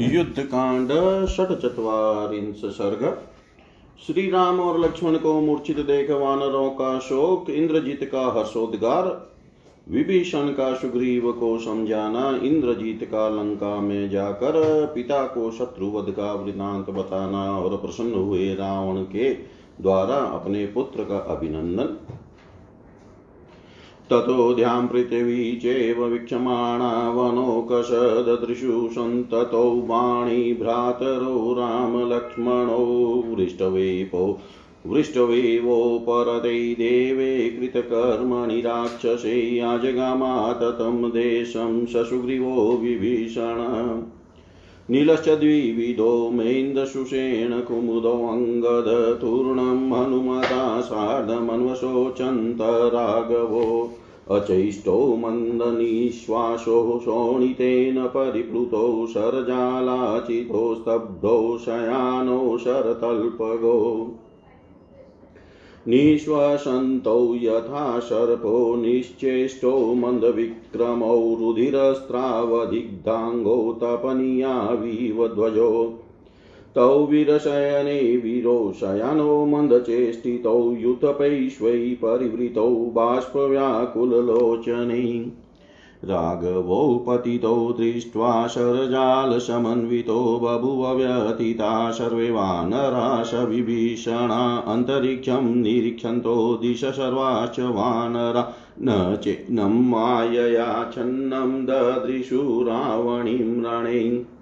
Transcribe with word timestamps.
युद्धकांड 0.00 0.90
षटचत्वारिंश 1.26 2.56
सर्ग। 2.56 3.18
श्री 4.06 4.30
राम 4.30 4.60
और 4.60 4.80
लक्ष्मण 4.80 5.16
को 5.16 5.40
मूर्छित 5.40 5.76
देख 5.76 6.10
वानरों 6.10 6.70
का 6.70 6.98
शोक, 6.98 7.50
इंद्रजीत 7.50 8.04
का 8.12 8.20
हर्षोद्गार। 8.20 9.30
विभीषण 9.90 10.48
का 10.48 10.74
सुग्रीव 10.74 11.32
को 11.32 11.58
समझाना, 11.58 12.40
इंद्रजीत 12.42 13.04
का 13.04 13.28
लंका 13.28 13.80
में 13.80 14.10
जाकर 14.10 14.86
पिता 14.94 15.24
को 15.26 15.50
शत्रुवध 15.50 16.10
का 16.10 16.32
वृतांत 16.32 16.90
बताना 16.90 17.58
और 17.58 17.76
प्रसन्न 17.76 18.14
हुए 18.14 18.54
रावण 18.54 19.02
के 19.02 19.34
द्वारा 19.82 20.16
अपने 20.16 20.66
पुत्र 20.66 21.04
का 21.04 21.18
अभिनंदन। 21.18 22.17
ततोऽध्यां 24.12 24.86
पृथिवी 24.86 25.52
चैव 25.56 26.04
वीक्षमाणा 26.04 27.10
वनोकशददृशु 27.10 28.88
सन्ततौ 28.92 29.64
वाणी 29.86 30.54
भ्रातरो 30.54 31.54
रामलक्ष्मणौ 31.58 32.84
वृष्टवेपो 33.34 34.40
वृष्टवेवोपरते 34.86 36.74
देवे 36.74 37.48
कृतकर्मणि 37.48 38.60
राक्षसे 38.60 39.60
आजगामात 39.60 40.58
देशं 40.62 41.86
ससुग्रीवो 41.86 42.76
विभीषण 42.76 43.60
नीलश्च 44.90 45.28
द्विविधो 45.28 46.30
मेन्दशुषेण 46.30 47.60
कुमुदोऽङ्गदतूर्णं 47.60 49.92
हनुमता 49.92 50.80
सार्धमन्वशोचन्त 50.80 52.58
राघवो 52.62 53.90
अचैष्टो 54.30 55.16
मन्दनिश्वासो 55.16 57.00
शोणितेन 57.04 58.06
परिप्लुतौ 58.06 59.06
शरजालाचितो 59.06 60.74
स्तब्धौ 60.74 61.58
शयानो 61.58 62.58
शरतल्पगो। 62.58 64.10
निःश्वसन्तौ 65.88 67.34
यथा 67.34 67.98
सर्पो 67.98 68.76
निश्चेष्टो 68.76 69.94
मन्दविक्रमौ 69.94 71.36
रुधिरस्त्रावधिग्धाङ्गौ 71.40 73.78
तपनीयावीव 73.82 75.28
ध्वजो। 75.28 75.98
तौ 76.74 77.06
विरशयने 77.06 78.16
वीरो 78.16 78.72
शयानो 78.80 79.46
मन्दचेष्टितौ 79.46 80.72
युतपैश्वै 80.72 81.96
परिवृतौ 82.04 82.70
बाष्पव्याकुललोचने। 82.70 85.47
राघवौ 86.04 87.04
पतितौ 87.08 87.74
दृष्ट्वा 87.78 88.46
शरजालसमन्वितो 88.46 90.40
बभुव 90.42 90.92
व्यथिता, 90.94 91.90
सर्वे 91.90 92.30
वानराश 92.30 93.34
विभीषणा 93.34 94.56
अन्तरिक्षं 94.56 95.54
निरीक्षन्तो 95.54 96.58
दिश 96.62 96.84
सर्वाश्च 96.84 97.60
वानरा। 97.60 98.54
न 98.82 99.18
चिह्नं 99.24 99.90
मायया 99.90 100.90
छन्नं 100.94 101.64
ददृशु 101.64 102.64
रावणीं 102.68 103.62
रणे। 103.64 104.37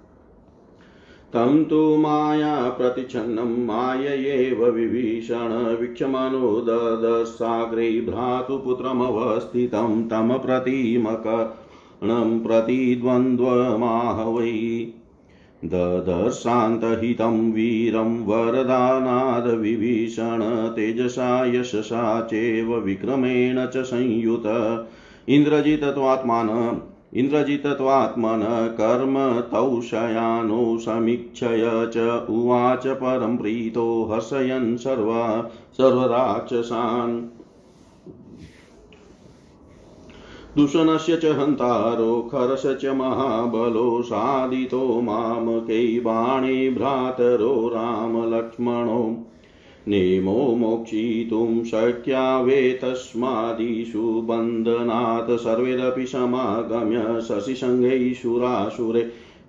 तं 1.33 1.63
तु 1.63 1.97
माया 1.97 2.69
प्रतिच्छन्नं 2.69 3.65
माययेव 3.65 4.65
विभीषण, 4.65 5.77
वीक्षमानो 5.81 6.61
ददसाग्रे 6.61 8.01
भ्रातुपुत्रमवस्थितं 8.01 10.03
तं 10.03 10.39
प्रतिमकणं 10.39 12.39
प्रतिद्वन्द्वमाह 12.39 14.29
वै 14.29 14.87
ददर्शान्तहितं 15.65 17.51
वीरं 17.51 18.25
वरदानादविभीषण 18.25 20.67
तेजसा 20.67 21.45
यशसा 21.45 22.21
चैव 22.21 22.77
विक्रमेण 22.77 23.65
च 23.65 23.77
संयुत। 23.77 24.85
इन्द्रजितत्वात्मान 25.27 26.81
इन्द्रजितत्वात्मन 27.17 28.41
कर्म 28.81 29.41
तौ 29.41 29.81
शयानो 29.81 30.77
समीक्षय 30.77 31.89
च 31.93 32.27
उवाच 32.29 32.87
परं 32.87 33.37
प्रीतो 33.37 34.09
हर्षयन् 34.11 34.77
सर्व 34.77 35.11
सर्वराक्षसान्। 35.77 37.25
दूषणस्य 40.57 41.17
च 41.17 41.25
हन्तारो, 41.25 42.29
खरस 42.31 42.63
च 42.65 42.85
महाबलो 42.85 44.01
सादितो 44.01 45.01
मामकै 45.01 45.99
बाणे 45.99 46.69
भ्रातरो 46.69 47.67
रामलक्ष्मणो। 47.67 49.33
नेमो 49.87 50.55
मोक्षितुं 50.55 51.63
शक्या 51.63 52.41
वेतस्मादिषु 52.41 54.01
बन्धनात् 54.01 55.39
सर्वैरपि 55.39 56.05
समागम्य 56.05 57.21
शशिसङ्घैः 57.21 58.13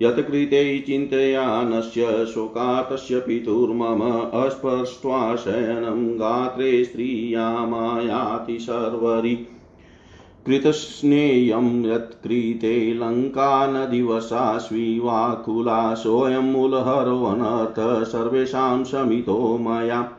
यत्कृते 0.02 0.78
चिन्तयानस्य 0.78 2.26
शोकातस्य 2.26 3.20
पितुर्मम 3.20 4.00
अस्पृष्ट्वा 4.44 5.36
शयनं 5.36 6.14
गात्रे 6.14 6.84
स्त्रियामायाति 6.84 8.58
सर्वरि। 8.58 9.34
कृतस्नेयं 10.46 11.84
यत्कृते 11.86 12.94
लङ्कानदिवसा 12.94 14.58
स्वीवाकुला 14.58 15.94
सोऽयं 15.94 16.52
मूलहरोऽनर्थ 16.52 18.08
सर्वेषां 18.08 18.84
शमितो 18.84 19.58
मया। 19.58 20.17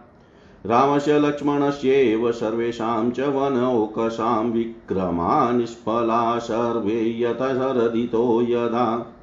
रामस्य 0.66 1.20
लक्ष्मणस्यैव 1.20 2.32
सर्वेषां 2.32 3.12
च 3.12 3.20
वनौकसां 3.20 4.46
विक्रमा 4.46 5.52
निष्फला 5.52 6.40
सर्वे 6.40 7.20
यतहरदितो 7.20 8.42
यदा। 8.42 9.16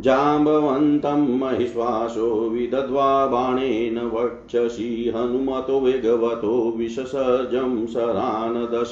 जाम्बवन्तं 0.00 1.38
महिश्वासो 1.38 2.50
विदध्वा 2.50 3.26
बाणेन 3.26 4.10
वक्षसि 4.14 5.12
हनुमतो 5.16 5.80
वेगवतो 5.80 6.74
विससर्जं 6.76 7.86
शरानदश 7.86 8.90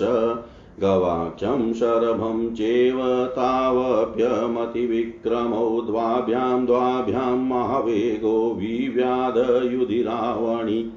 गवाक्षं 0.81 1.73
शरभं 1.73 2.55
चैव 2.55 3.27
तावप्यमतिविक्रमौ 3.27 5.81
द्वाभ्यां 5.81 6.67
द्वाभ्यां 6.67 7.37
महावेगो 7.37 8.55
विव्याधयुधिरावणि 8.55 10.93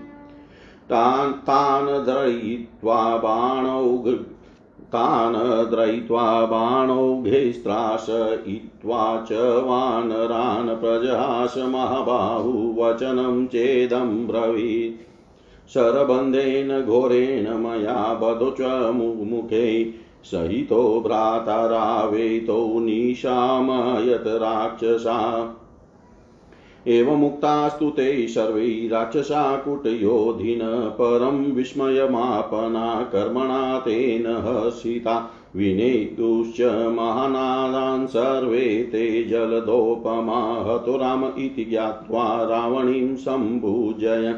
तान् 0.90 1.34
तान् 1.34 1.88
दयित्वा 1.88 3.18
बाणौ 3.18 4.04
तान् 4.94 5.72
द्रयित्वा 5.72 6.46
बाणौघैस्त्राशयित्वा 6.46 9.26
च 9.30 9.42
वानरान् 9.42 10.82
प्रजहास 10.82 11.58
महाबाहुवचनं 11.58 13.48
चेदं 13.48 14.28
ब्रवीत्। 14.28 15.14
शरबन्धेन 15.70 16.82
घोरेण 16.82 17.58
मया 17.58 18.14
बधो 18.14 18.52
च 18.52 18.92
मुमुखे 18.94 20.03
सहितो 20.24 21.04
भ्रातरावेतो 21.06 22.80
निशामयत 22.80 24.24
राक्षसा। 24.28 25.20
एवमुक्तास्तु 26.88 27.90
ते 27.90 28.28
सर्वै 28.28 28.90
राक्षसा 28.92 29.58
कुटयोधिन 29.58 30.60
परं 30.90 31.54
विस्मयमापना 31.54 33.02
कर्मणा 33.04 33.80
तेन 33.80 34.26
हसिता 34.28 35.34
विनेतुश्च 35.56 36.62
महानादान् 36.92 38.08
सर्वे 38.08 38.84
ते 38.84 39.24
जलदोपमा 39.24 40.64
हतो 40.68 40.98
राम 40.98 41.26
इति 41.26 41.66
ज्ञात्वा 41.66 42.24
रावणीं 42.44 43.16
सम्भुजय। 43.16 44.36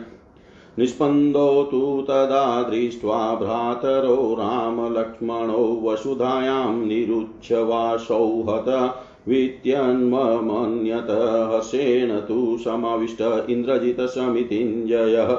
निष्पन्दो 0.79 1.63
तु 1.63 2.01
तदा 2.01 2.63
दृष्ट्वा 2.63 3.35
भ्रातरो 3.35 4.37
रामलक्ष्मणो 4.39 5.81
वसुधायां 5.83 6.85
निरुच्छवासौ 6.85 8.43
हत 8.49 8.95
वित्यन्मन्यत 9.27 11.07
हर्षेण 11.53 12.19
तु 12.19 12.57
समाविष्ट 12.57 13.21
इन्द्रजितसमितिञ्जयः। 13.49 15.33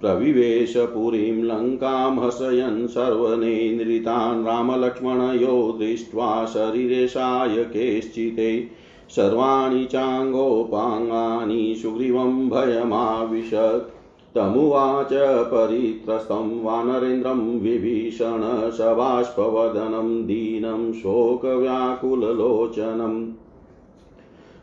प्रविवेश 0.00 0.76
पुरीं 0.76 1.42
लङ्कां 1.44 2.26
हसयन् 2.26 2.86
सर्वनेन्द्रितान् 2.86 4.46
रामलक्ष्मणयो 4.46 5.76
दृष्ट्वा 5.78 6.44
शरीरे 6.44 7.06
सायकेश्चिते 7.06 8.68
सर्वाणि 9.10 9.84
चाङ्गोपाङ्गानि 9.84 11.74
सुग्रीवं 11.82 12.48
भयमाविशत्। 12.50 14.01
तमुवाच 14.34 15.46
परित्रस्तं 15.46 16.62
वानरेन्द्रं 16.62 17.60
विभीषण 17.60 18.70
सबाष्पवदनं 18.70 20.26
दीनं 20.26 20.92
शोकव्याकुललोचनम्। 20.92 23.26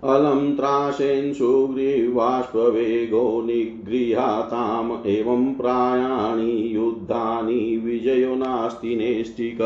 अलं 0.04 0.56
त्रासेन 0.56 1.34
सुग्रीवाष्पवेगो 1.34 3.42
निगृहाताम्, 3.42 5.06
एवं 5.06 5.54
प्रायाणि 5.54 6.76
युद्धानि 6.76 7.78
विजयो 7.78 8.36
नास्ति 8.36 8.96
नेष्टिक। 8.96 9.58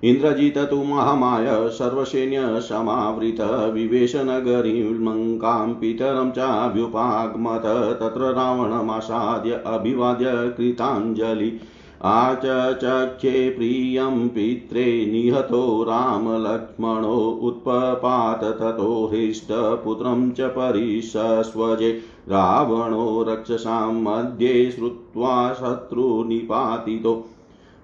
इन्द्रजित 0.05 0.59
तु 0.59 0.77
महामाय 0.77 1.69
सर्वसैन्यसमावृत 1.69 3.71
विवेशनगरीमङ्कां 3.75 5.75
पितरं 5.75 6.31
चाभ्युपागमत 6.31 7.97
तत्र 8.01 8.21
रावणमासाद्य 8.21 9.63
अभिवाद्य 9.67 10.27
कृताञ्जलि। 10.31 11.61
आचचख्ये 12.03 13.51
प्रियं 13.51 14.29
पित्रे 14.29 15.09
निहतो 15.13 15.83
रामलक्ष्मणो, 15.83 17.41
उत्पपात 17.43 18.45
ततो 18.45 19.11
हृष्टपुत्रं 19.13 20.31
च 20.31 20.41
परिसस्वजे। 20.41 22.01
रावणो 22.29 23.27
रक्षसां 23.29 23.93
मध्ये 23.93 24.71
श्रुत्वा 24.71 25.53
शत्रुनिपातितो। 25.53 27.25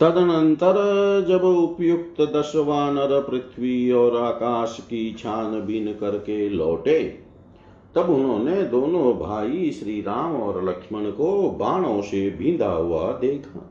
तदनंतर 0.00 0.78
जब 1.28 1.44
उपयुक्त 1.44 2.20
दस 2.36 2.52
वानर 2.56 3.20
पृथ्वी 3.20 3.90
और 3.90 4.16
आकाश 4.16 4.80
की 4.80 5.12
छानबीन 5.18 5.92
करके 5.92 6.48
लौटे 6.48 7.31
तब 7.94 8.10
उन्होंने 8.10 8.62
दोनों 8.62 9.12
भाई 9.18 9.70
श्री 9.70 10.00
राम 10.00 10.36
और 10.36 10.64
लक्ष्मण 10.68 11.10
को 11.10 11.50
बाणों 11.50 12.02
से 12.02 12.30
बींधा 12.30 12.72
हुआ 12.72 13.12
देखा। 13.12 13.68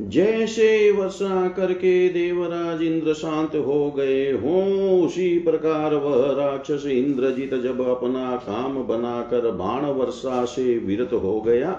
जैसे 0.00 0.90
वर्षा 0.90 1.48
करके 1.48 2.08
देवराज 2.08 2.82
इंद्र 2.82 3.14
शांत 3.14 3.56
हो 3.56 3.90
गए 3.90 4.32
हो, 4.32 4.60
उसी 5.06 5.38
प्रकार 5.38 5.94
वह 5.94 6.32
राक्षस 6.32 6.86
इंद्रजीत 6.86 7.54
जब 7.54 7.80
अपना 7.88 8.36
काम 8.36 8.82
बनाकर 8.82 9.50
बाण 9.50 9.84
वर्षा 9.84 10.44
से 10.44 10.78
विरत 10.78 11.12
हो 11.12 11.40
गया, 11.40 11.72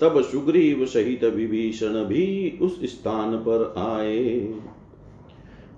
तब 0.00 0.22
सुग्रीव 0.22 0.86
सहित 0.86 1.24
विभीषण 1.24 2.04
भी 2.04 2.58
उस 2.62 2.80
स्थान 2.84 3.36
पर 3.36 3.74
आए। 3.78 4.54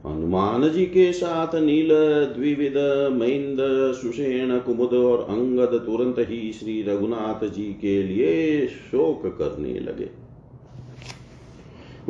हनुमान 0.07 0.69
जी 0.69 0.85
के 0.87 1.13
साथ 1.13 1.55
नील 1.55 1.89
द्विविद 2.37 2.75
महेंद्र 3.13 3.93
सुषेण 3.93 4.59
कुमुद 4.59 4.93
और 4.93 5.27
अंगद 5.31 5.83
तुरंत 5.87 6.17
ही 6.19 6.53
श्री 6.53 6.83
रघुनाथ 6.83 7.49
जी 7.49 7.65
के 7.65 8.03
लिए 8.03 8.67
शोक 8.67 9.27
करने 9.27 9.79
लगे। 9.81 10.09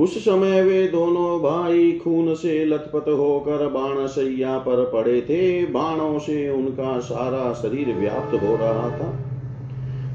उस 0.02 0.24
समय 0.24 0.62
वे 0.62 0.88
दोनों 0.88 1.40
भाई 1.40 1.92
खून 1.92 2.34
से 2.34 2.64
लथपथ 2.64 3.08
होकर 3.08 3.68
बाण 3.68 4.06
सैया 4.06 4.58
पर 4.58 4.90
पड़े 4.92 5.20
थे। 5.20 5.66
बाणों 5.66 6.18
से 6.18 6.48
उनका 6.50 6.98
सारा 6.98 7.52
शरीर 7.52 7.94
व्याप्त 7.94 8.42
हो 8.42 8.56
रहा 8.56 8.90
था। 8.90 9.26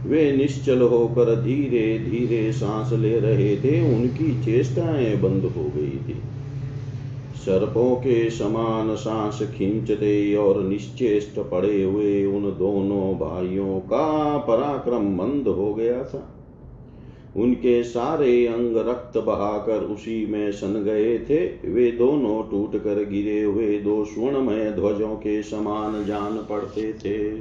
वे 0.07 0.31
निश्चल 0.31 0.81
होकर 0.81 1.35
धीरे 1.35 1.99
धीरे 1.99 2.51
सांस 2.51 2.93
ले 2.93 3.19
रहे 3.19 3.55
थे। 3.57 3.95
उनकी 3.95 4.43
चेष्टाएँ 4.43 5.15
बंद 5.15 5.43
हो 5.43 5.63
गई 5.75 5.97
थी। 6.07 6.21
सर्पों 7.45 7.95
के 7.95 8.29
समान 8.29 8.95
सांस 8.95 9.39
खींचते 9.57 10.35
और 10.35 10.63
निश्चेष्ट 10.63 11.39
पड़े 11.39 11.83
हुए 11.83 12.25
उन 12.25 12.43
दोनों 12.43 13.13
भाइयों 13.15 13.79
का 13.79 14.37
पराक्रम 14.37 15.15
मंद 15.15 15.47
हो 15.47 15.73
गया 15.73 16.03
था। 16.03 16.31
उनके 17.37 17.83
सारे 17.83 18.47
अंग 18.47 18.77
रक्त 18.77 19.17
बहाकर 19.17 19.77
उसी 19.77 20.25
में 20.25 20.51
सन 20.51 20.83
गए 20.83 21.17
थे। 21.19 21.45
वे 21.45 21.91
दोनों 21.91 22.43
टूट 22.51 22.83
कर 22.83 23.03
गिरे 23.09 23.41
हुए 23.43 23.79
दो 23.79 24.05
स्वर्णमय 24.05 24.71
ध्वजों 24.71 25.15
के 25.15 25.43
समान 25.43 26.05
जान 26.05 26.45
पड़ते 26.49 26.93
थे। 26.93 27.33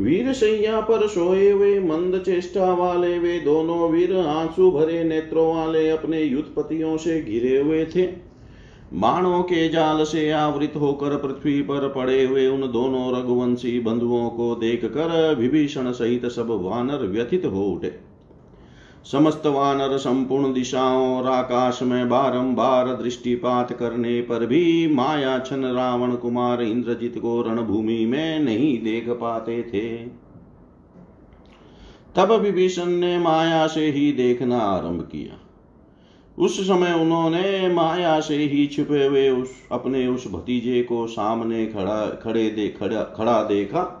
वीर 0.00 0.32
सैया 0.32 0.80
पर 0.80 1.06
सोए 1.08 1.50
हुए 1.50 1.78
मंद 1.80 2.18
चेष्टा 2.20 2.72
वाले 2.74 3.18
वे, 3.18 3.38
दोनों 3.40 3.90
वीर 3.90 4.16
आँसू 4.16 4.70
भरे 4.70 5.02
नेत्रों 5.04 5.54
वाले 5.56 5.88
अपने 5.90 6.22
युद्धपतियों 6.22 6.96
से 6.96 7.20
घिरे 7.22 7.58
हुए 7.58 7.84
थे। 7.86 8.06
बाणों 8.92 9.42
के 9.42 9.68
जाल 9.68 10.04
से 10.04 10.30
आवृत 10.30 10.72
होकर 10.76 11.16
पृथ्वी 11.16 11.60
पर 11.62 11.88
पड़े 11.88 12.24
हुए 12.24 12.46
उन 12.46 12.60
दोनों 12.60 13.18
रघुवंशी 13.18 13.78
बंधुओं 13.80 14.28
को 14.30 14.54
देखकर 14.54 15.34
विभीषण 15.38 15.90
सहित 15.92 16.26
सब 16.26 16.48
वानर 16.50 17.06
व्यथित 17.06 17.44
हो 17.44 17.64
उठे। 17.64 18.09
समस्त 19.04 19.46
वानर 19.46 19.98
संपूर्ण 19.98 20.52
दिशाओं 20.52 21.16
और 21.16 21.26
आकाश 21.26 21.82
में 21.82 22.08
बारंबार 22.08 22.88
दृष्टिपात 22.88 23.72
करने 23.72 24.20
पर 24.20 24.46
भी 24.46 24.94
माया 24.94 25.38
छन 25.38 25.64
रावण 25.64 26.14
कुमार 26.16 26.62
इंद्रजीत 26.62 27.18
को 27.18 27.42
रणभूमि 27.42 28.06
में 28.06 28.40
नहीं 28.40 28.82
देख 28.82 29.08
पाते 29.08 29.62
थे। 29.62 29.96
तब 32.16 32.32
विभीषण 32.32 32.86
ने 32.86 33.18
माया 33.18 33.66
से 33.66 33.90
ही 33.90 34.12
देखना 34.12 34.58
आरंभ 34.58 35.00
किया। 35.00 35.38
उस 36.38 36.60
समय 36.60 36.92
उन्होंने 36.92 37.74
माया 37.74 38.20
से 38.20 38.36
ही 38.36 38.66
छुपे 38.66 39.06
हुए 39.06 39.28
उस, 39.30 39.50
अपने 39.72 40.06
उस 40.06 40.32
भतीजे 40.32 40.82
को 40.82 41.06
सामने 41.06 41.66
खड़ा, 41.66 42.06
खड़े 42.06 42.50
दे, 42.50 42.68
खड़ा 42.68 43.02
खड़ा 43.02 43.42
देखा। 43.42 43.96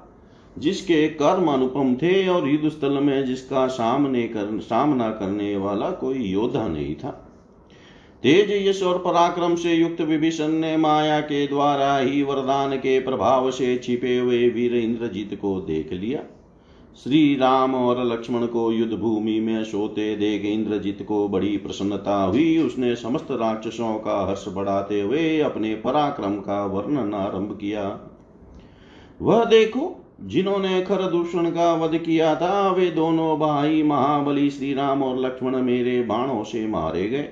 जिसके 0.58 1.08
कर्म 1.08 1.46
अनुपम 1.48 1.94
थे 1.94 2.28
और 2.28 2.48
युद्ध 2.48 2.68
स्थल 2.68 2.92
में 2.92 3.24
जिसका 3.24 3.66
सामने 3.66 4.28
कर, 4.28 4.60
सामना 4.60 5.10
करने 5.10 5.56
वाला 5.56 5.90
कोई 5.90 6.18
योद्धा 6.18 6.68
नहीं 6.68 6.94
था। 6.94 7.26
तेज 8.22 8.68
यश 8.68 8.82
और 8.82 8.98
पराक्रम 8.98 9.54
से 9.54 9.74
युक्त 9.74 10.00
विभीषण 10.00 10.48
ने 10.48 10.76
माया 10.76 11.20
के 11.20 11.46
द्वारा 11.46 11.98
ही 11.98 12.22
वरदान 12.22 12.76
के 12.76 13.00
प्रभाव 13.00 13.50
से 13.50 13.76
छिपे 13.76 14.18
हुए 14.18 14.48
वीर 14.48 14.74
इंद्रजीत 14.74 15.38
को 15.42 15.60
देख 15.60 15.92
लिया। 15.92 16.20
श्री 17.04 17.36
राम 17.36 17.74
और 17.74 18.04
लक्ष्मण 18.04 18.46
को 18.46 18.72
युद्ध 18.72 18.92
भूमि 18.92 19.40
में 19.40 19.64
सोते 19.64 20.16
देख 20.16 20.44
इंद्रजीत 20.44 21.02
को 21.02 21.28
बड़ी 21.28 21.56
प्रसन्नता 21.56 22.22
हुई। 22.24 22.58
उसने 22.58 22.96
समस्त 22.96 23.26
राक्षसों 23.30 23.94
का 23.98 24.28
हर्ष 24.28 24.44
बढ़ाते 24.48 25.00
हुए 25.00 25.40
अपने 25.40 25.74
पराक्रम 25.74 26.36
का 26.36 26.66
वर्णन 26.66 27.14
आरंभ 27.14 27.58
किया। 27.60 28.00
वह 29.22 29.44
देखो 29.44 29.99
जिन्होंने 30.22 30.82
खर 30.82 31.02
दूषण 31.02 31.50
का 31.50 31.72
वध 31.74 31.98
किया 31.98 32.34
था, 32.34 32.70
वे 32.70 32.90
दोनों 32.90 33.38
भाई 33.38 33.82
महाबली 33.82 34.50
श्री 34.50 34.74
राम 34.74 35.02
और 35.02 35.18
लक्ष्मण 35.18 35.56
मेरे 35.56 36.02
बाणों 36.02 36.42
से 36.44 36.66
मारे 36.66 37.08
गए। 37.08 37.28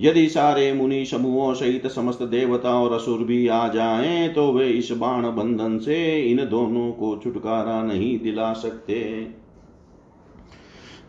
यदि 0.00 0.28
सारे 0.28 0.72
मुनि 0.72 1.04
समूहों 1.04 1.54
सहित 1.54 1.86
समस्त 1.86 2.22
देवता 2.22 2.70
और 2.70 2.92
असुर 2.92 3.18
भी 3.18 3.48
आ 3.48 3.68
जाएँ 3.68 4.28
तो 4.28 4.52
वे 4.52 4.68
इस 4.68 4.90
बाण 4.90 5.22
बंधन 5.22 5.78
से 5.78 6.20
इन 6.22 6.36
दोनों 6.36 6.90
को 6.92 7.20
छुटकारा 7.24 7.82
नहीं 7.82 8.18
दिला 8.20 8.52
सकते। 8.52 9.26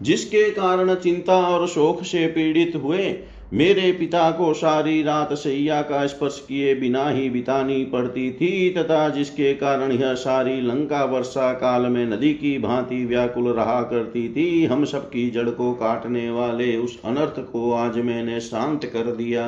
जिसके 0.01 0.49
कारण 0.49 0.95
चिंता 0.95 1.41
और 1.47 1.67
शोक 1.67 2.03
से 2.03 2.27
पीड़ित 2.27 2.75
हुए 2.75 3.07
मेरे 3.53 3.91
पिता 3.91 4.31
को 4.31 4.53
सारी 4.53 5.01
रात 5.03 5.33
सैया 5.33 5.81
का 5.81 6.05
स्पर्श 6.07 6.45
किए 6.47 6.75
बिना 6.75 7.09
ही 7.09 7.29
बितानी 7.29 7.85
पड़ती 7.85 8.31
थी, 8.31 8.69
तथा 8.69 9.09
जिसके 9.09 9.53
कारण 9.53 9.91
यह 9.91 10.13
सारी 10.13 10.61
लंका 10.61 11.03
वर्षा 11.03 11.53
काल 11.53 11.81
में 11.81 12.05
नदी 12.05 12.33
की 12.33 12.57
भांति 12.59 13.05
व्याकुल 13.05 13.47
रहा 13.47 13.81
करती 13.81 14.29
थी, 14.29 14.65
हम 14.65 14.85
सबकी 14.85 15.29
जड़ 15.29 15.49
को 15.49 15.71
काटने 15.73 16.29
वाले 16.29 16.77
उस 16.77 16.99
अनर्थ 17.05 17.39
को 17.39 17.71
आज 17.71 17.97
मैंने 17.97 18.39
शांत 18.39 18.85
कर 18.85 19.11
दिया। 19.15 19.47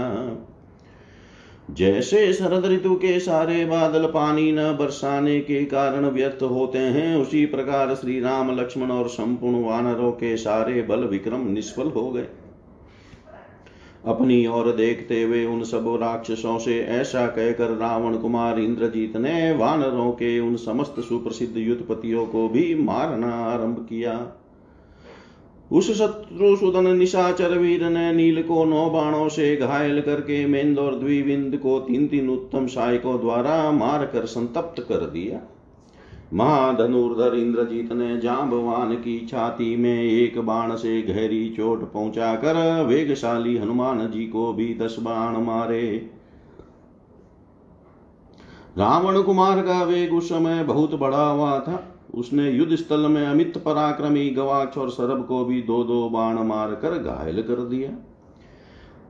जैसे 1.72 2.34
शरद 2.34 2.65
ऋतु 2.65 2.96
के 2.96 3.20
सारे 3.20 3.65
बादल 3.65 4.05
पानी 4.05 4.51
न 4.51 4.58
बरसाने 4.58 5.39
के 5.39 5.65
कारण 5.65 6.05
व्यर्थ 6.05 6.43
होते 6.43 6.79
हैं, 6.79 7.15
उसी 7.15 7.46
प्रकार 7.46 7.96
श्री 7.96 8.20
राम, 8.20 8.60
लक्ष्मण 8.60 8.91
और 8.91 9.08
संपूर्ण 9.08 9.63
वानरों 9.63 10.12
के 10.12 10.38
सारे 10.38 10.81
बल 10.81 11.03
विक्रम 11.03 11.48
निष्फल 11.48 11.88
हो 11.88 12.12
गए। 12.12 12.25
अपनी 14.05 14.46
ओर 14.48 14.72
देखते 14.72 15.22
हुए 15.24 15.46
उन 15.46 15.63
सब 15.63 15.86
राक्षसों 16.01 16.58
से 16.60 16.79
ऐसा 16.81 17.27
कहकर 17.27 17.70
रावण 17.70 18.17
कुमार 18.17 18.60
इंद्रजीत 18.60 19.17
ने 19.17 19.53
वानरों 19.53 20.12
के 20.12 20.39
उन 20.39 20.55
समस्त 20.55 21.00
सुप्रसिद्ध 21.00 21.58
युद्धपतियों 21.58 22.25
को 22.25 22.48
भी 22.50 22.75
मारना 22.75 23.34
आरंभ 23.46 23.86
किया। 23.89 24.20
उस 25.72 25.91
शत्रु 25.98 26.55
सुदन 26.55 26.96
निशाचर 26.98 27.58
वीर 27.58 27.84
ने 27.89 28.12
नील 28.13 28.41
को 28.43 28.65
नौ 28.65 28.89
बाणों 28.89 29.29
से 29.29 29.55
घायल 29.55 30.01
करके 30.01 30.46
मेन्द 30.46 30.79
और 30.79 30.96
द्विविंद 30.96 31.58
को 31.58 31.79
तीन 31.79 32.08
तीन 32.08 32.29
उत्तम 32.29 32.67
सहायकों 32.67 33.20
द्वारा 33.20 33.72
मार 33.72 34.05
कर 34.05 34.25
संतप्त 34.25 34.81
कर 34.81 35.05
दिया। 35.10 35.41
महाधनुर्धर 36.33 37.35
इंद्रजीत 37.35 37.91
ने 37.91 38.17
जाम्बवान 38.17 38.93
की 38.95 39.19
छाती 39.27 39.75
में 39.75 40.03
एक 40.03 40.39
बाण 40.39 40.75
से 40.75 41.01
गहरी 41.01 41.50
चोट 41.50 41.91
पहुंचाकर 41.91 42.85
वेगशाली 42.85 43.57
हनुमान 43.57 44.09
जी 44.11 44.25
को 44.25 44.53
भी 44.53 44.73
दस 44.73 44.95
बाण 45.00 45.38
मारे। 45.38 46.09
रावण 48.77 49.21
कुमार 49.21 49.61
का 49.61 49.83
वेग 49.83 50.13
उस 50.13 50.29
समय 50.29 50.63
बहुत 50.63 50.95
बड़ा 50.95 51.25
हुआ 51.29 51.59
था। 51.59 51.83
उसने 52.15 52.50
युद्ध 52.51 52.75
स्थल 52.75 53.07
में 53.07 53.25
अमित 53.27 53.57
पराक्रमी 53.57 54.29
गवाक्ष 54.29 54.77
और 54.77 54.89
सरब 54.89 55.25
को 55.25 55.43
भी 55.45 55.61
दो 55.61 55.83
दो 55.83 56.09
बाण 56.09 56.39
मार 56.39 56.75
कर 56.75 56.97
घायल 56.97 57.41
कर 57.41 57.65
दिया। 57.65 57.89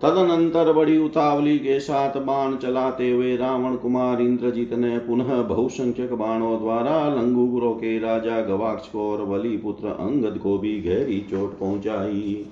तदनंतर 0.03 0.72
बड़ी 0.74 0.98
उतावली 0.98 1.58
के 1.60 1.79
साथ 1.79 2.17
बाण 2.17 2.55
चलाते 2.55 3.10
हुए 3.12 3.36
रावण 3.38 3.75
कुमार 3.75 4.22
इंद्रजीत 4.22 4.74
ने 4.74 4.98
पुनः 5.00 5.41
बहुसंख्यक 5.41 6.13
बाणों 6.13 6.58
द्वारा 6.60 6.96
लंगूरों 7.15 7.74
के 7.74 7.98
राजा 8.00 8.41
गवाक्ष 8.41 8.88
को 8.88 9.12
और 9.12 9.25
बलि 9.25 9.55
पुत्र 9.58 9.88
अंगद 9.88 10.38
को 10.38 10.58
भी 10.58 10.79
गहरी 10.81 11.20
चोट 11.29 11.58
पहुंचाई। 11.60 12.46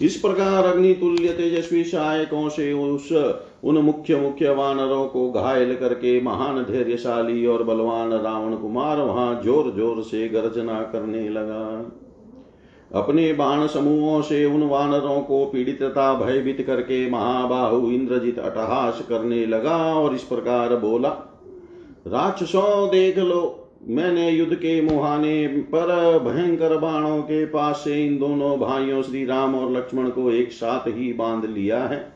इस 0.00 0.16
प्रकार 0.16 0.64
अग्नि 0.64 0.92
तुल्य 0.94 1.32
तेजस्वी 1.32 1.84
सहायकों 1.84 2.48
से 2.48 2.72
उस, 2.72 3.12
उन 3.64 3.78
मुख्य 3.78 4.16
मुख्य 4.16 4.50
वानरों 4.50 5.06
को 5.08 5.30
घायल 5.32 5.74
करके 5.76 6.20
महान 6.20 6.62
धैर्यशाली 6.64 7.46
और 7.46 7.64
बलवान 7.64 8.12
रावण 8.12 8.56
कुमार 8.56 9.00
वहाँ 9.00 9.40
ज़ोर 9.44 9.72
ज़ोर 9.76 10.02
से 10.02 10.28
गर्जना 10.28 10.80
करने 10.82 11.28
लगा। 11.28 11.66
अपने 12.94 13.32
बाण 13.32 13.66
समूहों 13.66 14.22
से 14.22 14.44
उन 14.44 14.62
वानरों 14.62 15.20
को 15.20 15.44
पीड़ित 15.44 15.82
तथा 15.82 16.14
भयभीत 16.14 16.66
करके 16.66 17.10
महाबाहु 17.10 17.90
इंद्रजीत 17.90 18.38
अटहास 18.38 19.06
करने 19.08 19.46
लगा 19.46 19.94
और 19.94 20.14
इस 20.14 20.22
प्रकार 20.22 20.76
बोला, 20.76 21.08
राक्षसों, 22.06 22.88
देख 22.88 23.18
लो, 23.18 23.68
मैंने 23.88 24.30
युद्ध 24.30 24.54
के 24.54 24.82
मुहाने 24.82 25.46
पर 25.46 26.18
भयंकर 26.18 26.76
बाणों 26.76 27.22
के 27.22 27.46
पास 27.46 27.76
से 27.76 28.06
इन 28.06 28.18
दोनों 28.18 28.58
भाइयों 28.58 29.02
श्री 29.02 29.24
राम 29.24 29.54
और 29.54 29.72
लक्ष्मण 29.72 30.10
को 30.10 30.30
एक 30.30 30.52
साथ 30.52 30.88
ही 30.88 31.12
बाँध 31.12 31.44
लिया 31.44 31.78
है। 31.78 32.12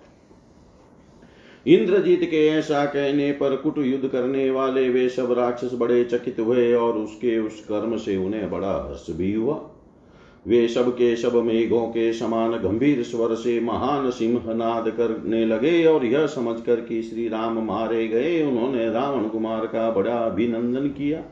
इंद्रजीत 1.66 2.22
के 2.22 2.48
ऐसा 2.48 2.84
कहने 2.84 3.32
पर 3.32 3.56
कुट 3.56 3.78
युद्ध 3.78 4.08
करने 4.08 4.50
वाले 4.50 4.88
वे 4.88 5.08
सब 5.08 5.32
राक्षस 5.32 5.70
बड़े 5.74 6.04
चकित 6.04 6.40
हुए 6.40 6.74
और 6.74 6.92
उसके 6.92 7.38
उस 7.38 7.60
कर्म 7.60 7.96
से 7.96 8.16
उन्हें 8.16 8.50
बड़ा 8.50 8.88
हर्ष 8.88 9.10
भी 9.10 9.34
हुआ। 9.34 9.70
वे 10.46 10.66
सब 10.68 10.90
के 10.92 11.14
सब 11.16 11.34
मेघों 11.36 11.86
के 11.86 12.12
समान 12.12 12.52
गंभीर 12.52 13.02
स्वर 13.02 13.34
से 13.34 13.58
महान 13.60 14.10
सिंह 14.10 14.42
नाद 14.48 14.88
करने 14.90 15.44
लगे 15.46 15.84
और 15.84 16.04
यह 16.06 16.26
समझकर 16.26 16.80
कि 16.80 17.02
श्री 17.02 17.28
राम 17.28 17.58
मारे 17.64 18.08
गए, 18.08 18.42
उन्होंने 18.42 18.90
रावण 18.90 19.28
कुमार 19.28 19.66
का 19.66 19.90
बड़ा 19.90 20.16
अभिनंदन 20.16 20.88
किया। 20.88 21.22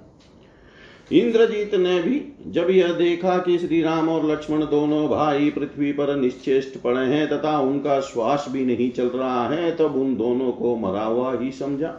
इंद्रजीत 1.13 1.75
ने 1.75 1.99
भी 2.03 2.21
जब 2.47 2.71
यह 2.71 2.93
देखा 2.93 3.37
कि 3.39 3.59
श्री 3.59 3.83
राम 3.83 4.09
और 4.09 4.31
लक्ष्मण 4.31 4.61
दोनों 4.61 5.07
भाई 5.09 5.51
पृथ्वी 5.51 5.93
पर 5.93 6.15
निश्चेष्ट 6.17 6.79
पड़े 6.79 7.05
हैं 7.07 7.27
तथा 7.29 7.59
उनका 7.61 8.01
श्वास 8.01 8.47
भी 8.51 8.65
नहीं 8.65 8.91
चल 8.91 9.09
रहा 9.09 9.49
है, 9.49 9.77
तब 9.77 9.97
उन 9.97 10.17
दोनों 10.17 10.53
को 10.53 10.77
मरा 10.77 11.05
हुआ 11.05 11.39
ही 11.39 11.51
समझा। 11.53 11.95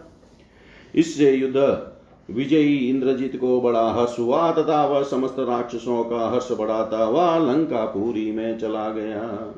इससे 0.95 1.31
युद्ध 1.31 1.57
विजयी 2.29 2.77
इंद्रजीत 2.77 3.35
को 3.35 3.61
बड़ा 3.61 3.91
हर्ष 3.91 4.19
हुआ, 4.19 4.51
तथा 4.51 4.85
वह 4.85 5.03
समस्त 5.03 5.35
राक्षसों 5.39 6.03
का 6.03 6.29
हर्ष 6.29 6.51
बढ़ाता 6.51 7.03
हुआ 7.03 7.37
लंका 7.37 7.85
पूरी 7.85 8.31
में 8.31 8.57
चला 8.59 8.89
गया। 8.89 9.53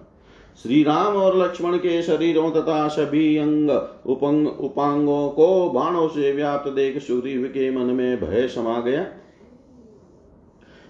श्री 0.63 0.83
राम 0.83 1.15
और 1.15 1.37
लक्ष्मण 1.37 1.77
के 1.77 2.01
शरीरों 2.01 2.51
तथा 2.51 2.87
सभी 2.87 3.37
अंग 3.37 3.69
उपंग, 4.05 4.47
उपांगों 4.47 5.29
को 5.29 5.69
बाणों 5.69 6.07
से 6.07 6.31
व्याप्त 6.31 6.69
देख 6.71 7.01
सुग्रीव 7.01 7.43
के 7.43 7.71
मन 7.71 7.93
में 7.93 8.19
भय 8.19 8.47
समा 8.47 8.79
गया। 8.81 9.05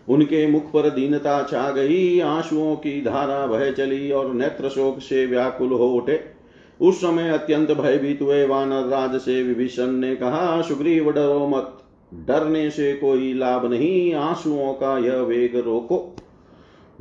उनके 0.10 0.48
मुख 0.48 0.72
पर 0.72 0.90
दीनता 0.90 1.44
छा 1.44 1.72
गई, 1.72 2.20
आंसुओं 2.20 2.76
की 2.76 3.02
धारा 3.02 3.46
बह 3.48 3.72
चली 3.72 4.12
और 4.12 4.34
नेत्र 4.34 4.70
शोक 4.70 5.00
से 5.00 5.26
व्याकुल 5.26 5.70
हो 5.70 5.88
उठे। 5.90 6.35
उस 6.82 6.98
समय 6.98 7.30
अत्यंत 7.30 7.72
भयभीत 7.72 8.22
हुए 8.22 8.46
वानर 8.46 8.86
राज 8.88 9.16
से 9.16 9.44
विभीषण 9.44 9.88
ने 9.88 10.16
कहा, 10.16 10.62
सुग्रीव, 10.62 11.12
डरो 11.12 11.48
मत। 11.48 11.78
डरने 12.14 12.70
से 12.70 12.94
कोई 12.94 13.34
लाभ 13.34 13.66
नहीं। 13.72 14.14
आंसुओं 14.14 14.74
का 14.74 14.98
यह 14.98 15.16
वेग 15.16 15.56
रोको। 15.56 16.16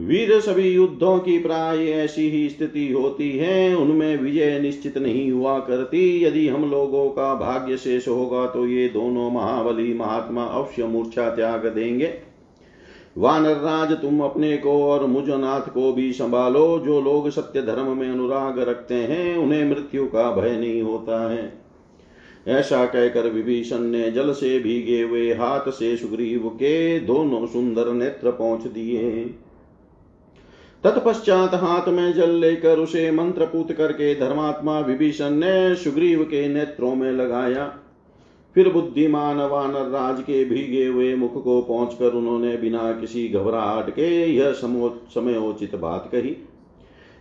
वीर 0.00 0.40
सभी 0.40 0.68
युद्धों 0.68 1.18
की 1.18 1.38
प्राय 1.38 1.84
ऐसी 1.84 2.28
ही 2.30 2.48
स्थिति 2.48 2.92
होती 2.92 3.30
है। 3.30 3.74
उनमें 3.74 4.16
विजय 4.16 4.58
निश्चित 4.60 4.98
नहीं 4.98 5.30
हुआ 5.32 5.58
करती। 5.58 6.24
यदि 6.24 6.48
हम 6.48 6.70
लोगों 6.70 7.08
का 7.08 7.34
भाग्य 7.34 7.76
शेष 7.76 8.08
होगा 8.08 8.46
तो 8.46 8.66
ये 8.66 8.88
दोनों 8.88 9.30
महाबली 9.30 9.94
महात्मा 9.94 10.44
अवश्य 10.44 10.84
मूर्छा 10.84 11.28
त्याग 11.30 11.66
देंगे। 11.66 12.33
वानर 13.18 13.56
राज, 13.56 13.92
तुम 13.92 14.20
अपने 14.20 14.56
को 14.56 14.84
और 14.84 15.06
मुझ 15.06 15.28
नाथ 15.28 15.60
को 15.60 15.92
भी 15.92 16.12
संभालो। 16.12 16.78
जो 16.78 17.00
लोग 17.00 17.30
सत्य 17.30 17.62
धर्म 17.62 17.96
में 17.96 18.10
अनुराग 18.10 18.58
रखते 18.58 18.94
हैं, 18.94 19.36
उन्हें 19.36 19.64
मृत्यु 19.64 20.06
का 20.06 20.36
भय 20.36 20.56
नहीं 20.56 20.82
होता 20.82 21.30
है। 21.30 21.64
ऐसा 22.48 22.86
कहकर 22.86 23.28
विभीषण 23.28 23.78
ने 23.78 24.10
जल 24.10 24.32
से 24.32 24.58
भीगे 24.58 25.02
हुए 25.02 25.34
हाथ 25.34 25.70
से 25.70 25.96
सुग्रीव 25.96 26.48
के 26.48 27.00
दोनों 27.00 27.46
सुंदर 27.46 27.92
नेत्र 27.92 28.30
पहुँच 28.30 28.62
दिए। 28.62 29.34
तत्पश्चात 30.84 31.54
हाथ 31.54 31.88
में 31.88 32.12
जल 32.12 32.30
लेकर 32.30 32.78
उसे 32.78 33.10
मंत्रपूत 33.10 33.72
करके 33.72 34.14
धर्मात्मा 34.14 34.80
विभीषण 34.80 35.30
ने 35.30 35.74
सुग्रीव 35.74 36.24
के 36.24 36.48
नेत्रों 36.48 36.94
में 36.94 37.12
लगाया। 37.12 37.78
फिर 38.54 38.68
बुद्धिमान 38.68 39.36
वानर 39.36 39.88
राज 39.88 40.20
के 40.20 40.44
भीगे 40.44 40.86
हुए 40.86 41.14
मुख 41.14 41.42
को 41.44 41.60
पहुंचकर 41.62 42.12
उन्होंने 42.12 42.56
बिना 42.56 42.92
किसी 42.92 43.28
घबराहट 43.28 43.90
के 43.90 44.08
यह 44.26 44.52
समयोचित 44.52 45.74
बात 45.74 46.08
कही। 46.12 46.36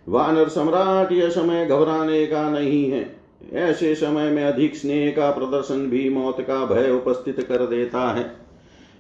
वानर 0.10 0.48
सम्राट, 0.48 1.12
यह 1.12 1.30
समय 1.30 1.66
घबराने 1.66 2.26
का 2.26 2.50
नहीं 2.50 2.92
है। 2.92 3.16
ऐसे 3.54 3.96
समय 3.96 4.30
में 4.30 4.44
अधिक 4.44 4.76
स्नेह 4.76 5.12
का 5.12 5.32
प्रदर्शन 5.32 5.88
भी 5.88 6.10
मौत 6.10 6.42
का 6.42 6.66
भय 6.66 6.92
उपस्थित 6.92 7.42
कर 7.42 7.66
देता 7.68 8.14
है। 8.14 8.36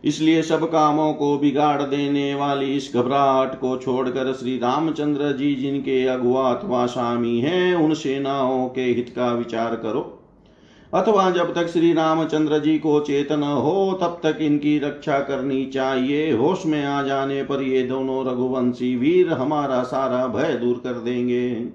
इसलिए 0.03 0.41
सब 0.41 0.65
कामों 0.71 1.13
को 1.13 1.37
बिगाड़ 1.37 1.81
देने 1.81 2.35
वाली 2.35 2.75
इस 2.75 2.91
घबराहट 2.95 3.55
को 3.55 3.77
छोड़कर 3.77 4.33
श्री 4.33 4.57
रामचंद्र 4.57 5.31
जी 5.31 5.55
जिनके 5.55 6.05
अगुआ 6.05 6.53
अथवा 6.53 6.85
स्वामी 6.85 7.39
हैं, 7.39 7.75
उन 7.75 7.93
सेनाओं 7.93 8.67
के 8.69 8.81
हित 8.81 9.13
का 9.15 9.33
विचार 9.33 9.75
करो। 9.75 10.19
अथवा 10.93 11.31
जब 11.31 11.53
तक 11.53 11.67
श्री 11.67 11.93
रामचंद्र 11.93 12.59
जी 12.59 12.79
को 12.79 13.00
चेतन 13.00 13.43
हो, 13.43 14.00
तब 14.01 14.19
तक 14.23 14.38
इनकी 14.41 14.79
रक्षा 14.79 15.19
करनी 15.19 15.65
चाहिए। 15.65 16.31
होश 16.31 16.65
में 16.65 16.85
आ 16.85 17.03
जाने 17.03 17.43
पर 17.43 17.62
ये 17.62 17.83
दोनों 17.83 18.25
रघुवंशी 18.25 18.95
वीर 18.95 19.29
हमारा 19.29 19.83
सारा 19.83 20.27
भय 20.27 20.53
दूर 20.53 20.81
कर 20.83 20.93
देंगे। 20.93 21.65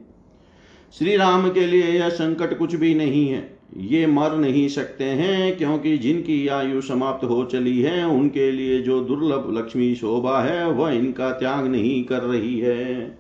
श्री 0.99 1.17
राम 1.17 1.51
के 1.51 1.67
लिए 1.67 1.83
यह 1.83 2.09
संकट 2.09 2.59
कुछ 2.59 2.75
भी 2.75 2.95
नहीं 2.95 3.29
है। 3.29 3.59
ये 3.77 4.07
मर 4.07 4.37
नहीं 4.37 4.69
सकते 4.69 5.05
हैं, 5.05 5.57
क्योंकि 5.57 5.99
जिनकी 5.99 6.49
आयु 6.49 6.81
समाप्त 6.81 7.25
हो 7.25 7.45
चली 7.45 7.83
है, 7.83 8.07
उनके 8.07 8.53
लिए 8.53 8.83
जो 8.83 9.01
दुर्लभ 9.01 9.59
लक्ष्मी 9.59 9.95
शोभा 9.95 10.41
है, 10.41 10.71
वह 10.71 10.91
इनका 10.91 11.31
त्याग 11.31 11.67
नहीं 11.67 12.05
कर 12.05 12.21
रही 12.21 12.59
है। 12.59 13.19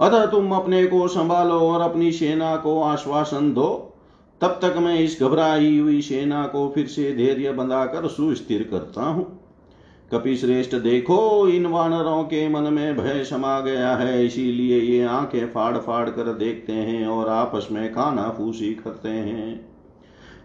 अतः 0.00 0.26
तुम 0.26 0.52
अपने 0.52 0.86
को 0.86 1.08
संभालो 1.08 1.54
और 1.54 1.80
अपनी 1.80 2.12
सेना 2.12 2.56
को 2.56 2.82
आश्वासन 2.82 3.52
दो। 3.52 3.92
तब 4.40 4.58
तक 4.62 4.74
मैं 4.76 4.98
इस 5.00 5.18
घबराई 5.22 5.78
हुई 5.78 6.00
सेना 6.00 6.46
को 6.46 6.72
फिर 6.74 6.86
से 6.86 7.12
धैर्य 7.16 7.52
बंधाकर 7.52 8.08
सुस्थिर 8.08 8.68
करता 8.70 9.02
हूँ। 9.02 9.40
कपि 10.12 10.36
श्रेष्ठ 10.36 10.74
देखो, 10.74 11.48
इन 11.48 11.66
वानरों 11.66 12.24
के 12.24 12.48
मन 12.48 12.72
में 12.72 12.96
भय 12.96 13.24
समा 13.24 13.60
गया 13.60 13.96
है, 13.96 14.26
इसीलिए 14.26 14.80
ये 14.80 15.04
आँखें 15.04 15.46
फाड़ 15.46 15.76
फाड़ 15.78 16.10
कर 16.10 16.32
देखते 16.32 16.72
हैं 16.72 17.06
और 17.06 17.28
आपस 17.28 17.68
में 17.72 17.92
खाना 17.92 18.30
फूसी 18.30 18.74
करते 18.74 19.08
हैं। 19.08 19.70